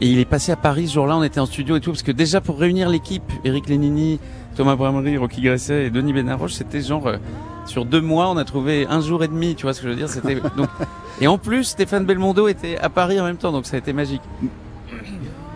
[0.00, 1.16] Et il est passé à Paris ce jour-là.
[1.16, 4.20] On était en studio et tout parce que déjà pour réunir l'équipe, Eric Lénini,
[4.56, 7.16] Thomas Bramery, Rocky Gresset et Denis Benaroche, c'était genre euh,
[7.66, 9.54] sur deux mois, on a trouvé un jour et demi.
[9.56, 10.68] Tu vois ce que je veux dire C'était donc.
[11.20, 13.92] Et en plus, Stéphane Belmondo était à Paris en même temps, donc ça a été
[13.92, 14.22] magique.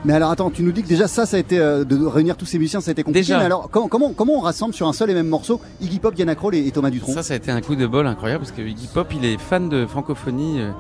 [0.05, 2.37] Mais alors attends, tu nous dis que déjà ça, ça a été euh, de réunir
[2.37, 3.21] tous ces musiciens, ça a été compliqué.
[3.25, 3.39] Déjà.
[3.39, 6.15] Mais alors comment, comment comment on rassemble sur un seul et même morceau Iggy Pop,
[6.17, 7.13] Diana Krall et, et Thomas Dutronc?
[7.13, 9.39] Ça, ça a été un coup de bol incroyable parce que Iggy Pop, il est
[9.39, 10.61] fan de francophonie.
[10.61, 10.73] euh.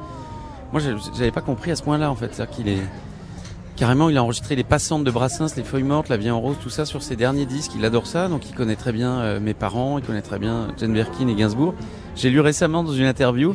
[0.73, 0.81] Moi,
[1.17, 2.35] j'avais pas compris à ce point-là, en fait.
[2.35, 2.83] C'est-à-dire qu'il est
[3.77, 6.57] carrément, il a enregistré les passantes de Brassens, les feuilles mortes, la vie en rose,
[6.63, 7.73] tout ça sur ses derniers disques.
[7.77, 10.69] Il adore ça, donc il connaît très bien euh, mes parents, il connaît très bien
[10.79, 11.75] Jane Birkin et Gainsbourg.
[12.15, 13.55] J'ai lu récemment dans une interview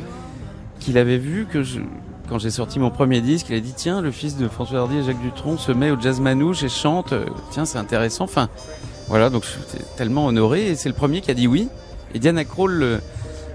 [0.80, 1.80] qu'il avait vu que je,
[2.28, 4.98] quand j'ai sorti mon premier disque, il a dit tiens, le fils de François Hardy
[4.98, 7.12] et Jacques Dutronc se met au jazz manouche et chante.
[7.12, 8.24] euh, Tiens, c'est intéressant.
[8.24, 8.48] Enfin,
[9.08, 11.68] voilà, donc je suis tellement honoré et c'est le premier qui a dit oui.
[12.14, 13.00] Et Diana Krall le,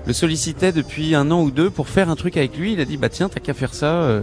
[0.06, 2.74] le sollicitait depuis un an ou deux pour faire un truc avec lui.
[2.74, 3.94] Il a dit bah tiens, t'as qu'à faire ça.
[4.04, 4.22] euh,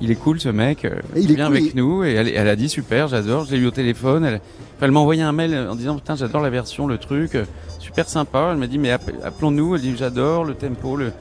[0.00, 0.84] il est cool ce mec.
[0.84, 2.04] euh, il est cool, avec il- nous.
[2.04, 3.44] Et elle, elle a dit super, j'adore.
[3.44, 4.24] Je l'ai eu au téléphone.
[4.24, 7.34] Elle, enfin, elle m'a envoyé un mail en disant putain, j'adore la version, le truc,
[7.34, 7.44] euh,
[7.78, 8.50] super sympa.
[8.52, 9.74] Elle m'a dit mais app- appelons-nous.
[9.76, 11.12] Elle dit j'adore le tempo, le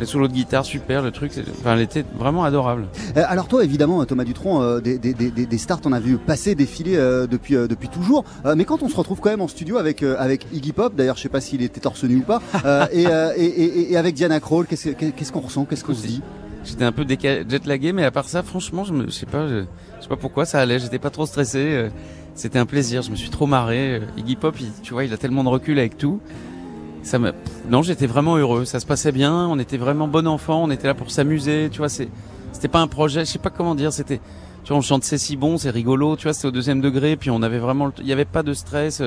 [0.00, 1.32] les solos de guitare, super, le truc.
[1.60, 2.86] Enfin, elle était vraiment adorable.
[3.16, 6.00] Euh, alors toi, évidemment, Thomas Dutronc, euh, des, des, des, des- des stars, t'en as
[6.00, 8.24] vu passer, défiler euh, depuis, depuis toujours.
[8.56, 11.22] Mais quand on se retrouve quand même en studio avec, avec Iggy Pop, d'ailleurs, je
[11.22, 12.40] sais pas s'il était torse nu ou pas,
[12.90, 13.02] et,
[13.36, 16.22] et, et, et avec Diana Krall, qu'est-ce que- qu'est-ce qu'on ressent Qu'est-ce qu'on se dit?
[16.64, 19.64] J'étais un peu jetlagué, mais à part ça, franchement, je me, je sais pas, je,
[20.00, 20.78] sais pas pourquoi ça allait.
[20.78, 21.58] J'étais pas trop stressé.
[21.58, 21.88] euh,
[22.34, 23.02] C'était un plaisir.
[23.02, 23.96] Je me suis trop marré.
[23.96, 26.20] euh, Iggy Pop, il- tu vois, il a tellement de recul avec tout.
[27.02, 27.32] Ça me,
[27.68, 28.64] non, j'étais vraiment heureux.
[28.64, 29.34] Ça se passait bien.
[29.48, 30.62] On était vraiment bon enfant.
[30.62, 31.68] On était là pour s'amuser.
[31.72, 32.08] Tu vois, c'est,
[32.52, 33.24] c'était pas un projet.
[33.24, 33.92] Je sais pas comment dire.
[33.92, 34.20] C'était,
[34.62, 36.14] tu vois, on chante c'est si bon, c'est rigolo.
[36.16, 37.16] Tu vois, c'était au deuxième degré.
[37.16, 39.02] Puis on avait vraiment, il y avait pas de stress.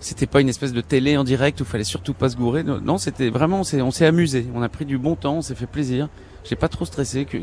[0.00, 2.62] C'était pas une espèce de télé en direct où fallait surtout pas se gourer.
[2.62, 4.46] Non, c'était vraiment, on s'est, on s'est amusé.
[4.54, 5.38] On a pris du bon temps.
[5.38, 6.08] On s'est fait plaisir.
[6.44, 7.24] J'ai pas trop stressé.
[7.24, 7.38] Que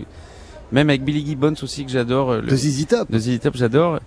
[0.72, 2.32] même avec Billy Gibbons aussi que j'adore.
[2.32, 3.12] euh, De ZZ Top.
[3.12, 4.00] de ZZ Top, j'adore.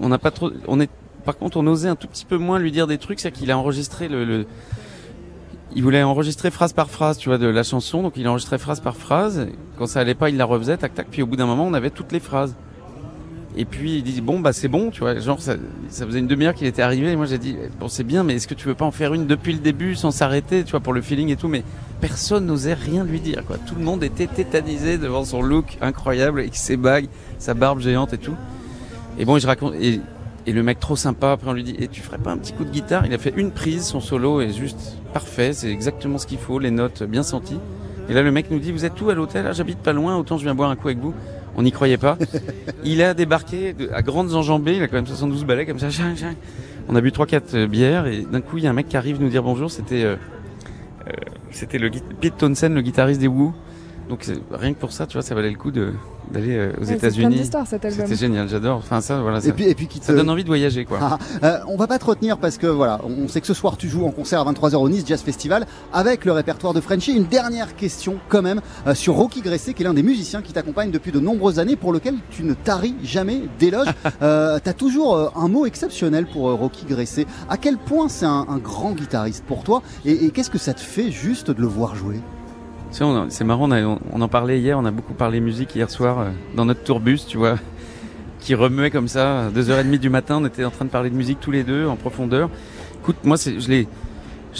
[0.00, 0.50] On n'a pas trop.
[0.66, 0.88] On est.
[1.24, 3.50] Par contre, on osait un tout petit peu moins lui dire des trucs, c'est qu'il
[3.50, 4.46] a enregistré le, le-
[5.76, 8.02] Il voulait enregistrer phrase par phrase, tu vois, de la chanson.
[8.02, 9.46] Donc il enregistrait phrase par phrase.
[9.76, 11.08] Quand ça allait pas, il la refaisait, tac tac.
[11.10, 12.54] Puis au bout d'un moment, on avait toutes les phrases.
[13.56, 15.18] Et puis il dit bon bah c'est bon, tu vois.
[15.18, 15.56] Genre ça,
[15.88, 17.12] faisait une demi-heure qu'il était arrivé.
[17.12, 19.14] Et moi j'ai dit bon c'est bien, mais est-ce que tu veux pas en faire
[19.14, 21.48] une depuis le début sans s'arrêter, tu vois, pour le feeling et tout?
[21.48, 21.64] Mais
[22.00, 23.56] personne n'osait rien lui dire, quoi.
[23.58, 27.08] Tout le monde était tétanisé devant son look incroyable avec ses bagues,
[27.38, 28.36] sa barbe géante et tout.
[29.18, 29.74] Et bon, je raconte.
[29.80, 30.00] Et,
[30.46, 32.52] et le mec trop sympa, après on lui dit Et tu ferais pas un petit
[32.52, 33.04] coup de guitare?
[33.06, 36.58] Il a fait une prise, son solo est juste parfait, c'est exactement ce qu'il faut,
[36.58, 37.58] les notes bien senties.
[38.08, 39.46] Et là, le mec nous dit Vous êtes où à l'hôtel?
[39.46, 41.12] Ah, J'habite pas loin, autant je viens boire un coup avec vous.
[41.58, 42.16] On n'y croyait pas.
[42.84, 45.88] il a débarqué à grandes enjambées, il a quand même 72 balais comme ça.
[46.88, 49.20] On a bu 3-4 bières et d'un coup, il y a un mec qui arrive
[49.20, 49.68] nous dire bonjour.
[49.68, 50.14] C'était euh,
[51.08, 51.12] euh,
[51.50, 51.90] c'était le
[52.20, 53.52] Pete Townsend, le guitariste des Who.
[54.08, 55.94] Donc rien que pour ça, tu vois, ça valait le coup de
[56.32, 57.36] d'aller euh, aux Ouais, c'est plein États-Unis.
[57.36, 58.06] d'histoires, cet album.
[58.06, 58.78] C'était génial, j'adore.
[58.78, 60.84] Enfin ça, voilà, ça, Et puis, et puis qui ça te- donne envie de voyager,
[60.84, 60.98] quoi.
[61.00, 63.76] Ah, euh, on va pas te retenir parce que voilà, on sait que ce soir
[63.76, 67.12] tu joues en concert à 23h au Nice Jazz Festival avec le répertoire de Frenchy.
[67.16, 70.52] Une dernière question quand même euh, sur Rocky Gressé qui est l'un des musiciens qui
[70.52, 73.88] t'accompagne depuis de nombreuses années pour lequel tu ne taris jamais d'éloges.
[74.22, 77.26] euh, T'as toujours euh, un mot exceptionnel pour euh, Rocky Gressé.
[77.48, 80.74] À quel point c'est un, un grand guitariste pour toi et, et qu'est-ce que ça
[80.74, 82.20] te fait juste de le voir jouer?
[82.90, 85.90] C'est marrant, on, a- on- on en parlait hier, on a beaucoup parlé musique hier
[85.90, 86.24] soir euh,
[86.56, 87.56] dans notre tourbus, tu vois,
[88.40, 91.14] qui remuait comme ça, à 2h30 du matin, on était en train de parler de
[91.14, 92.48] musique tous les deux en profondeur.
[93.02, 93.68] Écoute, moi, je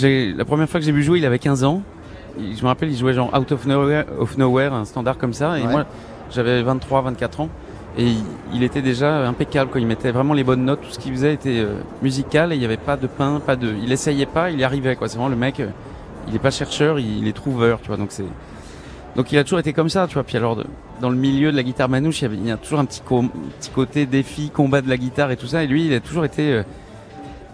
[0.03, 1.83] l'ai, la première fois que j'ai vu jouer, il avait 15 ans.
[2.39, 5.33] Il- je me rappelle, il jouait genre Out of Nowhere, of nowhere un standard comme
[5.33, 5.71] ça, et Ouais.
[5.73, 5.87] moi,
[6.31, 7.49] j'avais 23, 24 ans.
[7.97, 8.13] Et
[8.55, 9.81] il, était déjà impeccable, quoi.
[9.81, 10.83] Il mettait vraiment les bonnes notes.
[10.83, 13.57] Tout ce qu'il faisait était euh, musical et il n'y avait pas de pain, pas
[13.57, 13.73] de.
[13.83, 15.09] Il essayait pas, il y arrivait, quoi.
[15.09, 15.61] C'est vraiment le mec.
[16.29, 17.97] Euh, il est pas chercheur, il, est trouveur, tu vois.
[17.97, 18.25] Donc c'est.
[19.17, 20.25] Donc il a toujours été comme ça, tu vois.
[20.25, 20.63] Puis alors,
[21.01, 23.03] dans le milieu de la guitare manouche, il y, a toujours un petit,
[23.75, 25.65] côté défi, combat de la guitare et tout ça.
[25.65, 26.53] Et lui, il a toujours été.
[26.53, 26.63] euh,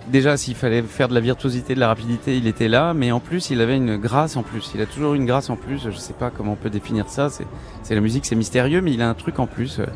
[0.08, 2.92] déjà, s'il fallait faire de la virtuosité, de la rapidité, il était là.
[2.92, 4.72] Mais en plus, il avait une grâce en plus.
[4.74, 5.80] Il a toujours une grâce en plus.
[5.90, 7.30] Je sais pas comment on peut définir ça.
[7.30, 9.78] C'est, la musique, c'est mystérieux, mais il a un truc en plus.
[9.78, 9.87] euh,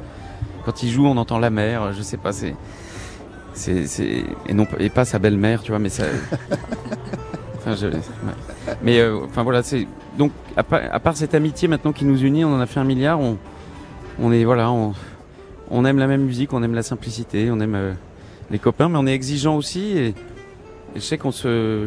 [0.65, 1.93] Quand il joue, on entend la mer.
[1.93, 2.33] Je sais pas.
[2.33, 2.55] C'est,
[3.55, 6.05] c'est, et non, et pas sa belle-mère, tu vois, mais ça.
[7.69, 8.77] Enfin, je- ouais.
[8.83, 12.55] Mais euh, enfin voilà, c'est donc à part, cette amitié maintenant qui nous unit, on
[12.55, 13.19] en a fait un milliard.
[14.21, 17.93] On, est voilà, on, aime la même musique, on aime la simplicité, on aime euh,
[18.51, 19.97] les copains, mais on est exigeant aussi.
[19.97, 20.15] Et,
[20.97, 21.87] je sais qu'on se,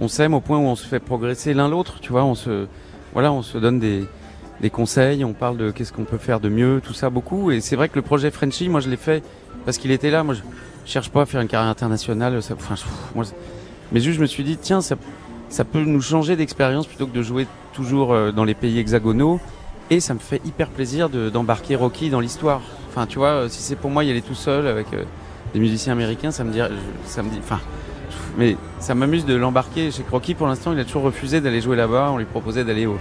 [0.00, 2.00] on s'aime au point où on se fait progresser l'un l'autre.
[2.00, 2.66] Tu vois, on se,
[3.12, 4.04] voilà, on se donne des,
[4.62, 7.50] des conseils, on parle de qu'est-ce qu'on peut faire de mieux, tout ça beaucoup.
[7.50, 9.22] Et c'est vrai que le projet Frenchy, moi je l'ai fait
[9.66, 10.22] parce qu'il était là.
[10.24, 10.40] Moi je
[10.86, 12.38] cherche pas à faire une carrière internationale.
[12.38, 13.28] Enfin, je-
[13.92, 14.96] mais juste je me suis dit tiens ça,
[15.64, 19.40] peut nous changer d'expérience plutôt que de jouer toujours euh, dans les pays hexagonaux.
[19.90, 22.62] Et ça me fait hyper plaisir de- d'embarquer Rocky dans l'histoire.
[22.88, 25.04] Enfin, tu vois, euh, si c'est pour moi y aller tout seul avec euh,
[25.52, 27.60] des musiciens américains, ça me dit, enfin,
[28.38, 29.90] mais ça m'amuse de l'embarquer.
[29.90, 32.10] Que Rocky, pour l'instant, il a toujours refusé d'aller jouer là-bas.
[32.12, 32.96] On lui proposait d'aller au,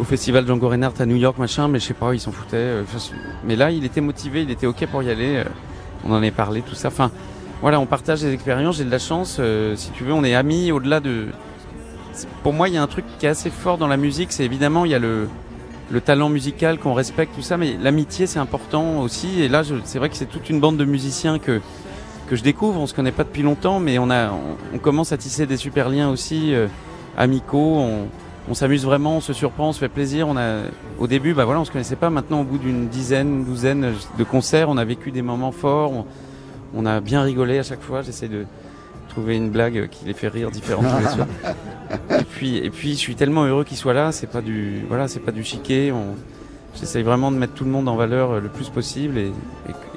[0.00, 2.82] au festival Django Reinhardt à New York, machin, mais je sais pas, il s'en foutait.
[3.44, 5.44] mais là, il était motivé, il était ok pour y aller.
[6.04, 6.88] on en avait parlé, tout ça.
[6.88, 7.10] Enfin,
[7.62, 8.78] voilà, on partage des expériences.
[8.78, 11.28] J'ai de la chance, euh, si tu veux, on est amis au-delà de.
[12.42, 14.44] Pour moi, il y a un truc qui est assez fort dans la musique, c'est
[14.44, 15.28] évidemment il y a le
[15.90, 19.42] le talent musical qu'on respecte tout ça, mais l'amitié c'est important aussi.
[19.42, 21.60] Et là, c'est vrai que c'est toute une bande de musiciens que
[22.26, 22.80] que je découvre.
[22.80, 24.32] On se connaît pas depuis longtemps, mais on a
[24.74, 26.66] on, commence à tisser des super liens aussi euh,
[27.16, 27.76] amicaux.
[27.76, 28.08] On,
[28.50, 30.26] on s'amuse vraiment, on se surprend, on se fait plaisir.
[30.26, 30.62] On a
[30.98, 32.10] au début, bah voilà, on se connaissait pas.
[32.10, 36.04] Maintenant, au bout d'une dizaine, douzaine de concerts, on a vécu des moments forts.
[36.74, 38.02] On a bien rigolé à chaque fois.
[38.02, 38.44] J'essaie de
[39.08, 40.50] trouver une blague qui les fait rire
[41.10, 41.26] soirs.
[42.20, 44.12] Et puis, et puis, je suis tellement heureux qu'il soit là.
[44.12, 45.92] C'est pas du, voilà, c'est pas du chiquet.
[45.92, 46.14] On,
[46.74, 49.26] j'essaye vraiment de mettre tout le monde en valeur euh, le plus possible et,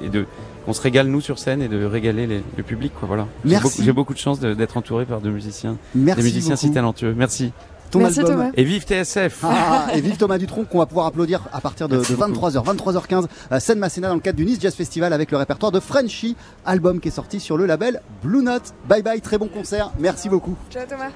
[0.02, 0.26] et, et de,
[0.66, 3.08] qu'on se régale nous sur scène et de régaler les- le public, quoi.
[3.08, 3.26] Voilà.
[3.44, 3.62] J'ai Merci.
[3.68, 6.70] beaucoup, j'ai beaucoup de chance de- d'être entouré par deux musiciens, Merci des musiciens si
[6.70, 7.14] talentueux.
[7.16, 7.52] Merci.
[7.90, 8.50] Ton Merci, album Thomas.
[8.56, 9.40] Et vive TSF.
[9.44, 12.32] Ah, et vive Thomas Dutronc qu'on va pouvoir applaudir à partir de, Merci de beaucoup.
[12.32, 15.70] 23h, 23h15 à Seine Masséna dans le cadre du Nice Jazz Festival avec le répertoire
[15.72, 18.74] de Frenchy, album qui est sorti sur le label Blue Note.
[18.88, 20.56] Bye bye, très bon concert, merci beaucoup.
[20.70, 21.10] Ciao Thomas.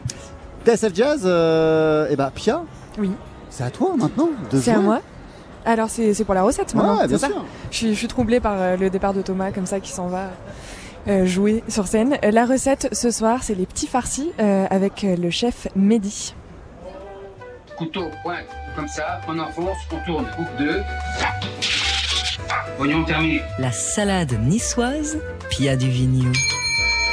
[0.64, 2.62] TSF Jazz, euh, et bah Pia,
[2.98, 3.10] Oui.
[3.48, 5.00] c'est à toi maintenant de C'est à moi.
[5.64, 7.44] Alors c'est c'est pour la recette maintenant, Ouais, bien c'est ça sûr.
[7.70, 10.06] je suis, je suis troublée par euh, le départ de Thomas comme ça qui s'en
[10.06, 10.30] va
[11.08, 12.16] euh, jouer sur scène.
[12.24, 16.34] Euh, La recette ce soir c'est les petits farcis euh, avec le chef Mehdi.
[17.80, 18.44] Couteau, pointe,
[18.76, 20.82] comme ça, on enfonce, on tourne, coupe deux.
[22.78, 23.40] Oignon terminé.
[23.58, 25.18] La salade niçoise,
[25.48, 26.30] Pia Duvigneau.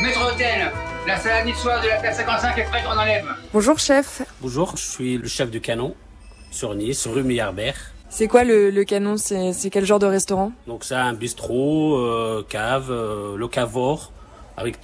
[0.04, 0.70] Maître hôtel,
[1.08, 3.26] la salade niçoise de la place 55 est prête, on enlève.
[3.54, 5.96] Bonjour chef, Bonjour, je suis le chef du canon
[6.52, 7.72] sur Nice, rue Meyerbeer.
[8.10, 9.16] c'est quoi le, le canon?
[9.16, 10.52] C'est c'est quel genre de restaurant?
[10.68, 14.12] Donc ça, un bistrot, euh, cave, euh, le cavor.
[14.60, 14.80] Avec,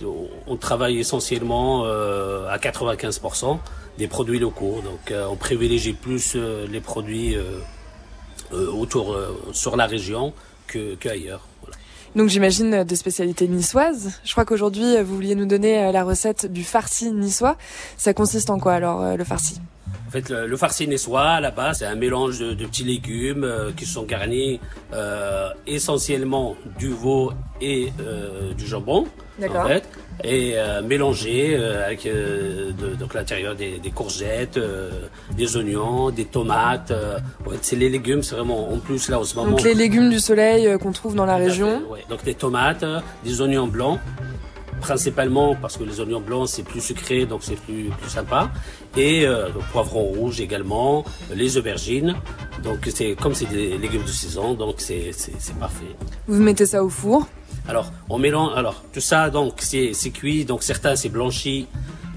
[0.47, 3.57] on travaille essentiellement euh, à 95%
[3.97, 4.81] des produits locaux.
[4.83, 9.17] Donc euh, on privilégie plus euh, les produits euh, autour
[9.51, 10.33] sur la région
[10.67, 11.47] que qu'ailleurs.
[11.61, 11.77] Voilà.
[12.15, 14.19] Donc j'imagine des spécialités niçoises.
[14.23, 17.57] Je crois qu'aujourd'hui vous vouliez nous donner la recette du farci niçois.
[17.97, 19.59] Ça consiste en quoi alors le farci?
[20.07, 22.83] En fait, le, le farci niçois, à la base, c'est un mélange de, de petits
[22.83, 24.59] légumes euh, qui sont garnis
[24.93, 27.31] euh, essentiellement du veau
[27.61, 29.07] et euh, du jambon.
[29.65, 29.83] En fait,
[30.23, 34.91] et euh, mélangé euh, avec euh, de- donc l'intérieur des, des courgettes, euh,
[35.35, 36.93] des oignons, des tomates.
[37.47, 39.49] ouais, c'est les légumes, c'est vraiment en plus là en ce moment.
[39.51, 41.81] Donc les légumes du soleil qu'on trouve dans la région.
[41.89, 42.85] Ouais, donc des tomates,
[43.23, 43.99] des oignons blancs,
[44.81, 48.51] principalement parce que les oignons blancs c'est plus sucré donc c'est plus, plus sympa
[48.97, 51.03] et euh, le poivron rouge également,
[51.33, 52.15] les aubergines.
[52.63, 55.11] Donc c'est comme c'est des légumes de saison donc c'est
[55.59, 55.95] parfait.
[56.27, 57.27] Vous mettez ça au four.
[57.67, 58.51] Alors, on mélange.
[58.55, 60.45] Alors, tout ça, donc, c'est cuit.
[60.45, 61.67] Donc, certains, c'est blanchi.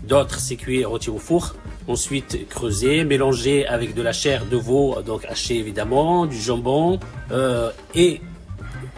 [0.03, 1.55] D'autres, c'est cuit et rôti au four.
[1.89, 6.99] Ensuite, creusé, mélangé avec de la chair de veau, donc hachée évidemment, du jambon.
[7.31, 8.21] Euh, et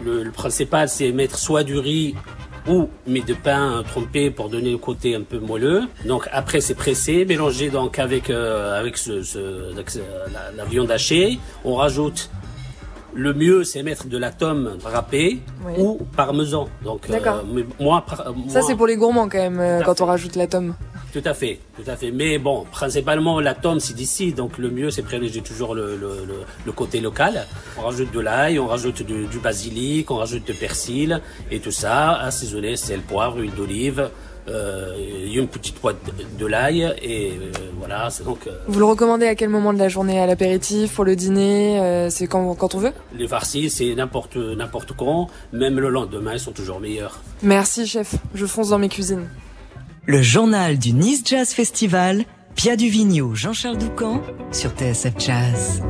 [0.03, 2.15] le, le principal, c'est mettre soit du riz
[2.67, 5.83] ou mais de pain trempé pour donner le côté un peu moelleux.
[6.05, 9.71] Donc après c'est pressé, mélangé donc avec euh, avec ce, ce-
[10.33, 11.39] la, la viande hachée.
[11.63, 12.29] On rajoute
[13.13, 15.73] le mieux c'est mettre de la tome râpée Oui.
[15.77, 16.67] ou parmesan.
[16.83, 17.43] Donc euh, D'accord.
[17.53, 20.03] mais moi, par- Ça, c'est pour les gourmands quand même, euh, quand fait.
[20.03, 20.75] on rajoute la tome.
[21.11, 22.11] tout à fait, tout à fait.
[22.11, 26.25] Mais bon, principalement la tome c'est d'ici, donc le mieux c'est privilégier toujours le, le,
[26.27, 26.35] le,
[26.65, 27.45] le côté local.
[27.77, 31.19] On rajoute de l'ail, on rajoute du, du basilic, on rajoute de persil
[31.51, 34.09] et tout ça assaisonné sel, poivre, huile d'olive,
[34.49, 34.95] euh,
[35.33, 35.97] une petite pointe
[36.37, 38.09] de l'ail et euh, voilà.
[38.09, 41.05] C'est donc euh, Vous le recommandez à quel moment de la journée À l'apéritif, pour
[41.05, 42.91] le dîner euh, C'est quand, quand on veut?
[43.15, 47.19] Les farcis c'est n'importe n'importe quand, même le lendemain ils sont toujours meilleurs.
[47.43, 48.15] Merci, chef.
[48.33, 49.27] Je fonce dans mes cuisines.
[50.05, 52.25] Le journal du Nice Jazz Festival,
[52.55, 54.21] Pia Duvigneau, Jean-Charles Doucan
[54.51, 55.83] sur TSF Jazz.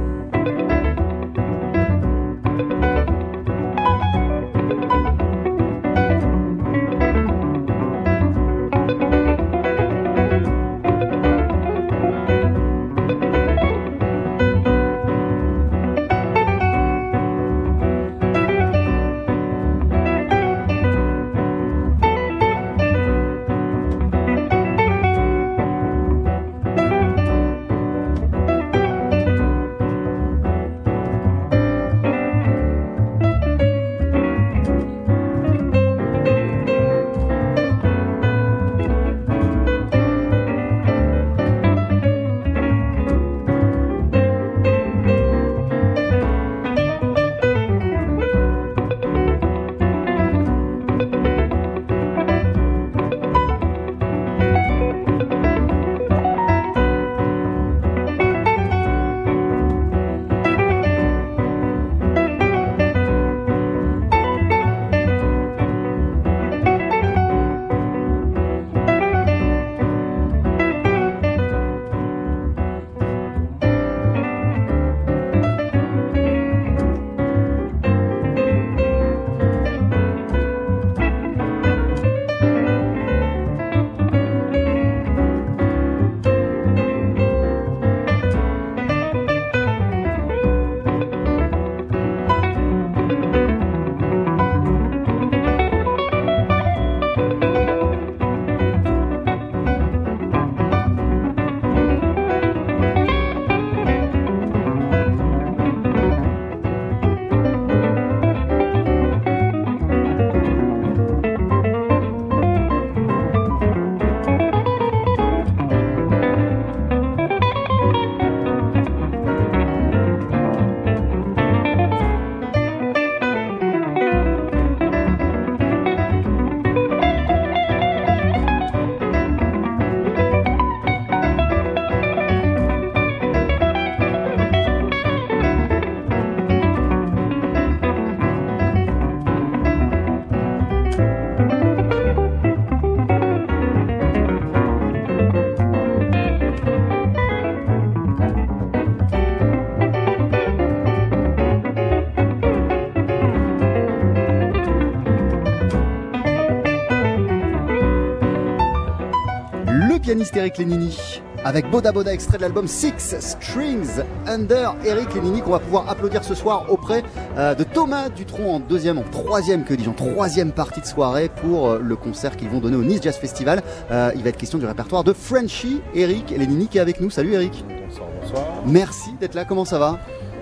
[160.19, 165.51] Pianiste Eric Lénini avec Boda Boda, extrait de l'album Six Strings Under Eric Lénini qu'on
[165.51, 167.03] va pouvoir applaudir ce soir auprès
[167.37, 171.29] euh, de Thomas Dutronc en deuxième, en troisième, que dis-je, en troisième partie de soirée
[171.41, 173.63] pour euh, le concert qu'ils vont donner au Nice Jazz Festival.
[173.91, 177.09] Euh, il va être question du répertoire de Frenchy, Eric Lénini qui est avec nous.
[177.09, 177.63] Salut Eric.
[177.87, 178.45] Bonsoir, bonsoir.
[178.65, 179.99] Merci d'être là, comment ça va?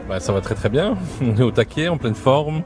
[0.10, 0.98] Bah, ça va très très bien.
[1.22, 2.64] On est au taquet, en pleine forme.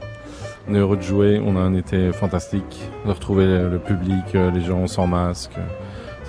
[0.66, 1.42] On est heureux de jouer.
[1.44, 2.80] On a un été fantastique.
[3.04, 5.58] De retrouver le, public, les gens sans masque.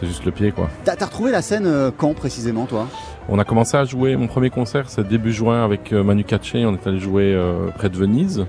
[0.04, 0.68] C'est juste le pied, quoi.
[0.84, 2.88] T'as retrouvé la scène euh, quand précisément toi?
[3.30, 4.18] On a commencé à jouer.
[4.18, 6.66] Mon premier concert, c'est début juin avec euh, Manu Katché.
[6.66, 8.46] On est allé jouer euh, près de Venise.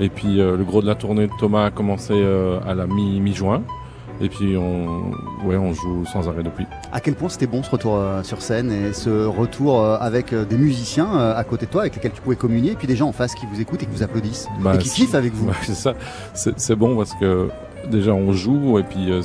[0.00, 2.14] Et puis le gros de la tournée de Thomas a commencé
[2.66, 3.62] à la mi- mi-juin.
[4.20, 5.12] Et puis on,
[5.46, 6.66] ouais, on joue sans arrêt depuis.
[6.92, 11.12] À quel point c'était bon ce retour sur scène et ce retour avec des musiciens
[11.36, 13.34] à côté de toi avec lesquels tu pouvais communier et puis des gens en face
[13.36, 15.50] qui vous écoutent et qui vous applaudissent Bah, et qui kiffent avec vous.
[15.62, 15.94] C'est ça.
[16.34, 17.48] C'est bon parce que
[17.90, 19.22] déjà on joue et puis euh,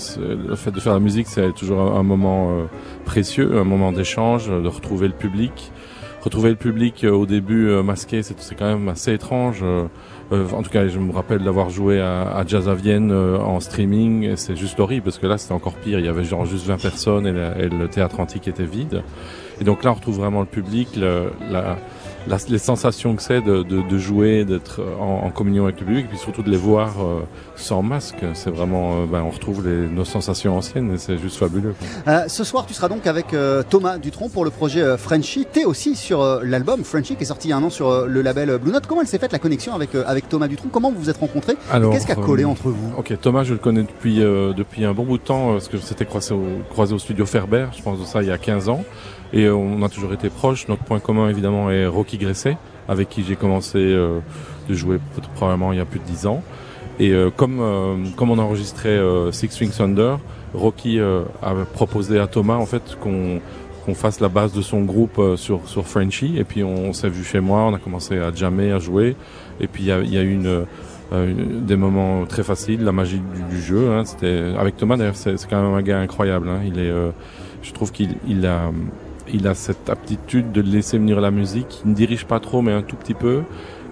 [0.48, 2.64] le fait de faire la musique c'est toujours un, moment euh,
[3.06, 5.72] précieux, un moment d'échange, de retrouver le public.
[6.22, 9.60] Retrouver le public euh, au début euh, masqué, c'est quand même assez étrange.
[9.64, 9.86] euh,
[10.34, 13.38] euh, en tout cas, je me rappelle d'avoir joué à, à Jazz à Vienne euh,
[13.40, 14.36] en streaming.
[14.36, 15.98] C'est juste horrible parce que là, c'était encore pire.
[15.98, 19.02] Il y avait genre juste 20 personnes et, la- et le théâtre antique était vide.
[19.62, 21.78] Et donc là, on retrouve vraiment le public, le- la,
[22.28, 25.86] la- les sensations que c'est de, de, de jouer, d'être en, en communion avec le
[25.86, 27.22] public, et puis surtout de les voir euh,
[27.56, 28.18] sans masque.
[28.34, 31.74] C'est vraiment, euh, ben, on retrouve les, nos sensations anciennes et c'est juste fabuleux.
[32.08, 35.46] Euh, ce soir, tu seras donc avec euh, Thomas Dutronc pour le projet euh, Frenchy.
[35.52, 37.90] T'es aussi sur euh, l'album Frenchy qui est sorti il y a un an sur
[37.90, 38.86] euh, le label euh, Blue Note.
[38.88, 40.70] Comment elle s'est faite la connexion avec, euh, avec Thomas Dutronc?
[40.72, 41.56] Comment vous vous êtes rencontrés?
[41.92, 42.92] Qu'est-ce qui a collé euh, entre vous?
[42.98, 45.68] Ok, Thomas, je le connais depuis euh, depuis un bon bout de temps, euh, parce
[45.68, 48.32] que je s'était croisé au, croisé au studio Ferber, je pense de ça il y
[48.32, 48.84] a 15 ans,
[49.34, 50.68] et euh, on a toujours été proches.
[50.68, 52.58] Notre point commun, évidemment, est Rocky Gresset,
[52.88, 54.20] avec qui j'ai commencé euh,
[54.68, 55.00] de jouer
[55.36, 56.44] probablement il y a plus de 10 ans.
[57.00, 60.16] Et euh, comme euh, comme on enregistrait euh, Six String Thunder,
[60.54, 63.40] Rocky euh, a proposé à Thomas en fait qu'on
[63.86, 67.24] qu'on fasse la base de son groupe sur sur Frenchy et puis on, s'est vu
[67.24, 69.16] chez moi, on a commencé à jammer, à jouer
[69.62, 70.66] et puis il y a, y a eu une,
[71.12, 73.92] euh, des moments très faciles, la magie du, du jeu.
[73.92, 76.48] Hein, c'était avec Thomas d'ailleurs, c'est c'est quand même un gars incroyable.
[76.48, 77.10] Hein, il est, euh,
[77.64, 78.72] je trouve qu'il il a
[79.34, 81.82] il a cette aptitude de laisser venir la musique.
[81.86, 83.42] Il ne dirige pas trop, mais un tout petit peu.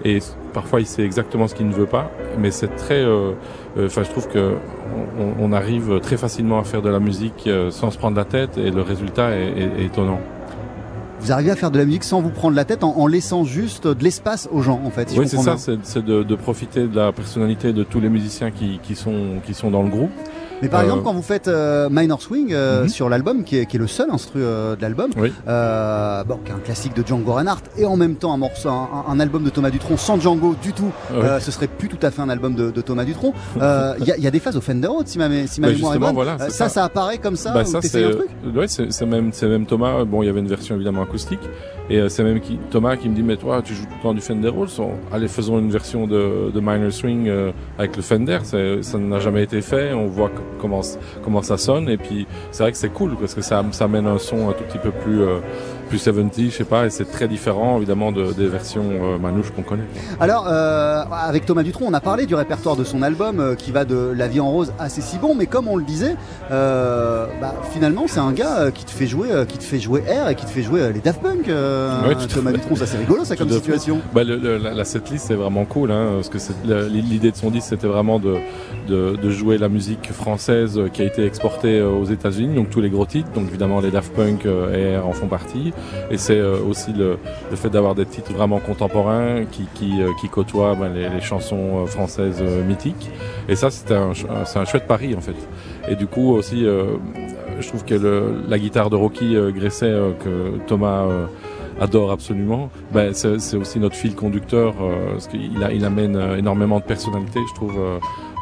[0.05, 0.19] Et
[0.53, 2.11] parfois, il sait exactement ce qu'il ne veut pas.
[2.39, 3.01] Mais c'est très.
[3.03, 3.31] euh,
[3.77, 4.53] euh, Enfin, je trouve que
[5.19, 8.25] on, on arrive très facilement à faire de la musique euh, sans se prendre la
[8.25, 10.19] tête, et le résultat est, est- est étonnant.
[11.19, 13.43] Vous arrivez à faire de la musique sans vous prendre la tête, en, en laissant
[13.43, 15.09] juste de l'espace aux gens, en fait.
[15.09, 18.09] si oui, c'est ça, c'est c'est de, de profiter de la personnalité de tous les
[18.09, 20.11] musiciens qui, qui sont qui sont dans le groupe.
[20.61, 22.89] Mais par Euh, exemple, quand vous faites euh, Minor Swing euh, Mhm.
[22.89, 25.31] sur l'album, qui est, qui est le seul instru euh, de l'album, Oui.
[25.47, 28.69] euh, bon, qui est un classique de Django Reinhardt, et en même temps un morceau,
[28.69, 31.17] un, un album de Thomas Dutronc sans Django du tout, Oui.
[31.23, 33.33] euh, ce serait plus tout à fait un album de, de Thomas Dutronc.
[33.61, 35.73] Euh, Il y, y a des phases au Fender Road, si ma, si ma Bah,
[35.73, 36.13] mémoire est bonne.
[36.13, 36.69] voilà, ça, ça.
[36.69, 40.25] ça apparaît comme ça, Bah, ça c'est ouais, c'est même c'est même Thomas bon il
[40.25, 41.39] y avait une version évidemment acoustique
[41.89, 44.01] et euh, c'est même qui, Thomas qui me dit mais toi tu joues tout le
[44.01, 48.01] temps du Fender on- allez faisons une version de, de minor swing euh, avec le
[48.01, 50.29] Fender ça n'a jamais été fait on voit
[50.59, 50.81] comment
[51.23, 51.89] comment ça sonne.
[51.89, 54.53] Et puis c'est vrai que c'est cool parce que ça ça amène un son un
[54.53, 55.39] tout petit peu plus euh,
[55.87, 59.51] plus 70 je sais pas et c'est très différent évidemment de, des versions euh, manouches
[59.51, 59.83] qu'on connaît.
[60.19, 63.71] Alors, euh, avec Thomas Dutronc, on a parlé du répertoire de son album euh, qui
[63.71, 66.15] va de La vie en rose à C'est si bon, mais comme on le disait,
[66.51, 70.29] euh, bah, finalement, c'est un gars qui te fait jouer, qui te fait jouer Air
[70.29, 71.47] et qui te fait jouer les Daft Punk.
[71.47, 72.51] Ouais, Thomas.
[72.51, 73.99] Dutronc, ça c'est rigolo, ça comme situation.
[74.13, 76.37] Bah, le- le- la, la setlist c'est vraiment cool hein, parce que
[76.89, 78.35] l'idée de son disque c'était vraiment de,
[78.87, 82.89] de, de jouer la musique française qui a été exportée aux États-Unis, donc tous les
[82.89, 85.73] gros titres, donc évidemment les Daft Punk et Air en font partie,
[86.09, 87.17] et c'est euh, aussi le,
[87.55, 93.09] fait d'avoir des titres vraiment contemporains qui, euh, côtoient ben, les, chansons euh, françaises mythiques,
[93.47, 95.35] et ça c'est un chouette pari en fait.
[95.87, 97.95] Et du coup aussi, je trouve que
[98.47, 101.05] la guitare de Rocky Gresset que Thomas
[101.79, 104.75] adore absolument, ben, c'est aussi notre fil conducteur,
[105.11, 107.79] parce qu'il il amène énormément de personnalité, je trouve,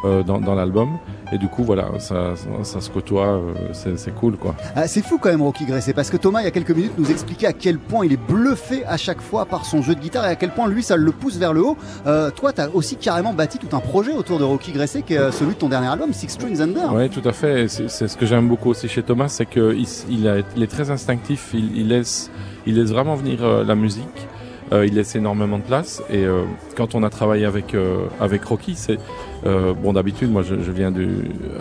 [0.06, 0.98] euh, dans, dans l'album.
[1.34, 4.54] Et du coup, voilà, ça, ça, ça se côtoie, euh, c'est cool, quoi.
[4.76, 6.94] Ah, c'est fou quand même Rocky Gresset parce que Thomas il y a quelques minutes
[6.98, 10.00] nous expliquait à quel point il est bluffé à chaque fois par son jeu de
[10.00, 11.78] guitare et à quel point lui ça le pousse vers le haut.
[12.06, 15.16] Euh, toi tu as aussi carrément bâti tout un projet autour de Rocky Gresset qui
[15.16, 16.94] est celui de ton dernier album Six Strings Under.
[16.94, 17.68] Oui, tout à fait.
[17.68, 20.92] C'est ce que j'aime beaucoup aussi chez Thomas, c'est qu'il il, a- il est très
[20.92, 21.50] instinctif.
[21.56, 22.30] Il, il laisse,
[22.68, 24.28] il laisse vraiment venir euh, la musique.
[24.72, 26.02] Euh, il laisse énormément de place.
[26.10, 26.42] Et euh,
[26.76, 28.98] quand on a travaillé avec euh, avec Rocky, c'est
[29.46, 30.32] euh, bon d'habitude.
[30.32, 31.08] Moi, je, je viens du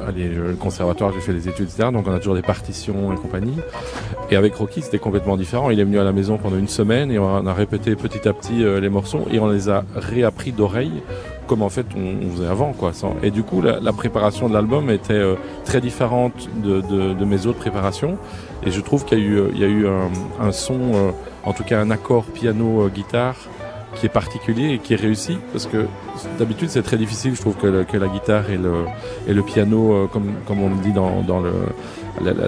[0.09, 1.91] allez, je- conservatoire, j'ai fait des études, etc.
[1.93, 3.57] Donc, on a toujours des partitions et compagnie.
[4.31, 5.69] Et avec Rocky, c'était complètement différent.
[5.69, 8.33] Il est venu à la maison pendant une semaine et on a répété petit à
[8.33, 11.03] petit euh, les morceaux et on les a réappris d'oreille
[11.47, 12.93] comme en fait on, faisait avant quoi.
[13.23, 15.35] Et du coup la, la préparation de l'album était euh,
[15.67, 18.17] très différente de, de, de mes autres préparations
[18.67, 20.11] et je trouve qu'il y a eu, euh, il y a eu un,
[20.41, 21.11] un son, euh,
[21.45, 23.37] en tout cas un accord piano-guitare
[23.95, 25.87] qui est particulier et qui est réussi parce que
[26.39, 28.73] d'habitude c'est très difficile je trouve que, le- que la guitare et le,
[29.29, 31.53] et le piano euh, comme, comme on le dit dans, dans le,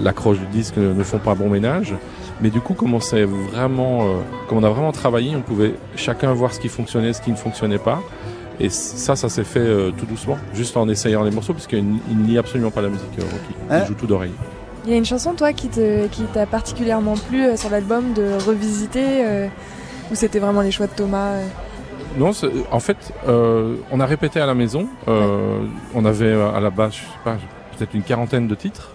[0.01, 1.93] l'accroche du disque ne, font pas bon ménage.
[2.41, 4.05] Mais du coup comme on s'est vraiment euh,
[4.47, 7.35] comme on a vraiment travaillé on pouvait chacun voir ce qui fonctionnait ce qui ne
[7.37, 8.01] fonctionnait pas.
[8.59, 11.83] Et ça ça s'est fait euh, tout doucement juste en essayant les morceaux parce qu'il
[12.09, 13.55] il nie absolument pas la musique euh, Rocky.
[13.69, 14.33] Il Euh, joue tout d'oreille
[14.87, 19.25] Il y a une chanson, toi, qui t'a particulièrement plu euh, sur l'album de revisiter
[19.25, 19.47] euh,
[20.11, 21.43] Ou c'était vraiment les choix de Thomas euh?
[22.17, 22.31] Non,
[22.71, 22.95] en fait,
[23.27, 24.87] euh, on a répété à la maison.
[25.09, 25.59] Euh,
[25.93, 27.35] On avait à la base, je sais pas,
[27.77, 28.91] peut-être une quarantaine de titres.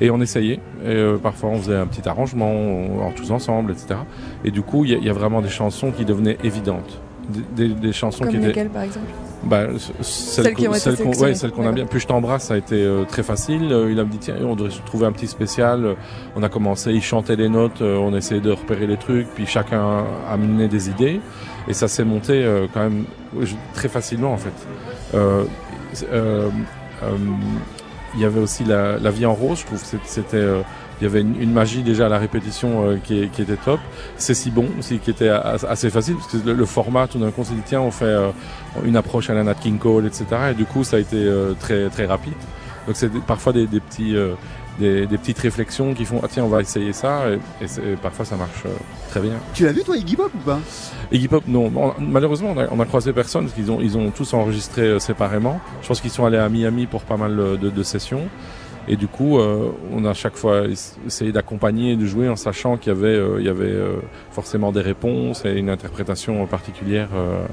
[0.00, 0.54] Et on essayait.
[0.82, 4.00] Et euh, parfois, on faisait un petit arrangement on- en tous ensemble, etc.
[4.44, 6.98] Et du coup, il y, a- il y a vraiment des chansons qui devenaient évidentes.
[7.28, 9.06] Des, des- des chansons Comme qui étaient lesquelles, par exemple?
[9.44, 9.66] Bah,
[10.00, 11.86] celle, qu'on ouais, qu'on a bien.
[11.86, 13.72] Puis je t'embrasse, ça a été euh, très facile.
[13.72, 15.94] Euh, il a me dit tiens, on devrait se trouver un petit spécial.
[16.34, 19.46] On a commencé, il chantait les notes, euh, on essayait de repérer les trucs, puis
[19.46, 21.20] chacun a amené des idées,
[21.68, 23.04] et ça s'est monté quand même
[23.74, 24.52] très facilement en fait.
[28.14, 30.46] Il y avait aussi la, la vie en rose, je trouve que c'était
[31.00, 33.80] il y avait une, une magie déjà à la répétition euh, qui, qui était top.
[34.16, 37.30] C'est si bon aussi qui était assez facile parce que le, le format tout d'un
[37.30, 38.30] coup on s'est dit tiens on fait euh,
[38.84, 40.24] une approche à la Nat King Cole etc.
[40.50, 42.34] Et du coup ça a été euh, très très rapide.
[42.86, 44.34] Donc c'est parfois des, des petits euh,
[44.78, 47.22] des, des petites réflexions qui font ah tiens on va essayer ça
[47.60, 48.70] et, et parfois ça marche euh,
[49.10, 49.32] très bien.
[49.52, 50.60] Tu l'as vu toi Iggy Pop ou pas?
[51.10, 51.72] Iggy Pop, non.
[51.98, 54.98] Malheureusement, on a, on a croisé personne parce qu'ils ont, ils ont tous enregistré euh,
[54.98, 55.58] séparément.
[55.82, 58.28] Je pense qu'ils sont allés à Miami pour pas mal euh, de, de sessions.
[58.88, 62.36] Et du coup, euh, on a chaque fois es- essayé d'accompagner et de jouer en
[62.36, 63.96] sachant qu'il y avait, euh, il y avait euh,
[64.30, 67.44] forcément des réponses et une interprétation particulière euh,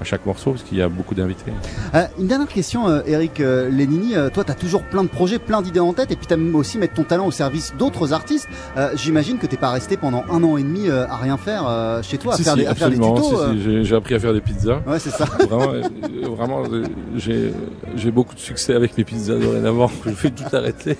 [0.00, 1.52] à chaque morceau parce qu'il y a beaucoup d'invités.
[1.94, 4.14] Euh, une dernière question, euh, Eric euh, Lénini.
[4.14, 6.34] Euh, toi, tu as toujours plein de projets, plein d'idées en tête, et puis tu
[6.34, 8.48] aimes aussi mettre ton talent au service d'autres artistes.
[8.76, 12.18] Euh, J'imagine que t'es pas resté pendant un an et demi à rien faire chez
[12.18, 13.52] toi, à, faire, si, des, à faire des tutos.
[13.52, 14.80] Si, j'ai- appris à faire des pizzas.
[14.86, 15.24] Ouais, c'est ça.
[15.48, 15.72] Vraiment,
[16.36, 16.62] vraiment
[17.16, 19.90] j'ai beaucoup de succès avec mes pizzas dorénavant.
[20.04, 20.96] Je vais tout arrêter.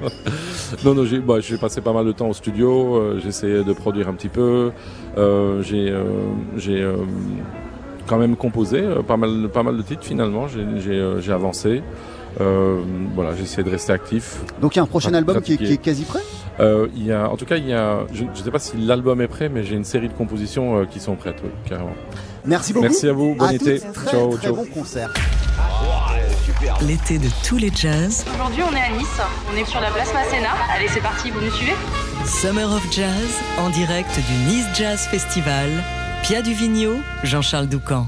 [0.84, 3.18] non, non, j'ai bah, passé pas mal de temps au studio.
[3.26, 4.70] essayé de produire un petit peu.
[5.16, 5.92] J'ai
[6.56, 6.86] j'ai
[8.10, 10.48] quand même composé euh, pas mal, pas mal de titres finalement.
[10.48, 11.82] J'ai euh, j'ai avancé.
[12.40, 12.80] Euh,
[13.14, 14.36] voilà, j'ai essayé de rester actif.
[14.60, 15.64] Donc il y a un prochain album qui est, pratiquer.
[15.66, 16.20] qui est quasi prêt?
[16.60, 18.76] Euh, il y a, en tout cas, il y a, je ne sais pas si
[18.76, 21.94] l'album est prêt, mais j'ai une série de compositions euh, qui sont prêtes, oui, carrément.
[22.44, 22.84] Merci beaucoup.
[22.84, 23.80] Merci à vous, bon À été.
[23.80, 24.56] toutes, Très, ciao, très ciao.
[24.56, 25.12] bon concert.
[26.86, 29.20] L'été de tous les jazz, Aujourd'hui, on est à Nice.
[29.52, 30.50] On est sur la place Masséna.
[30.74, 31.74] Allez, c'est parti, vous nous suivez?
[32.26, 35.68] Summer of Jazz, en direct du Nice Jazz Festival.
[36.22, 38.06] Pia Duvigneau, Jean-Charles Doucan.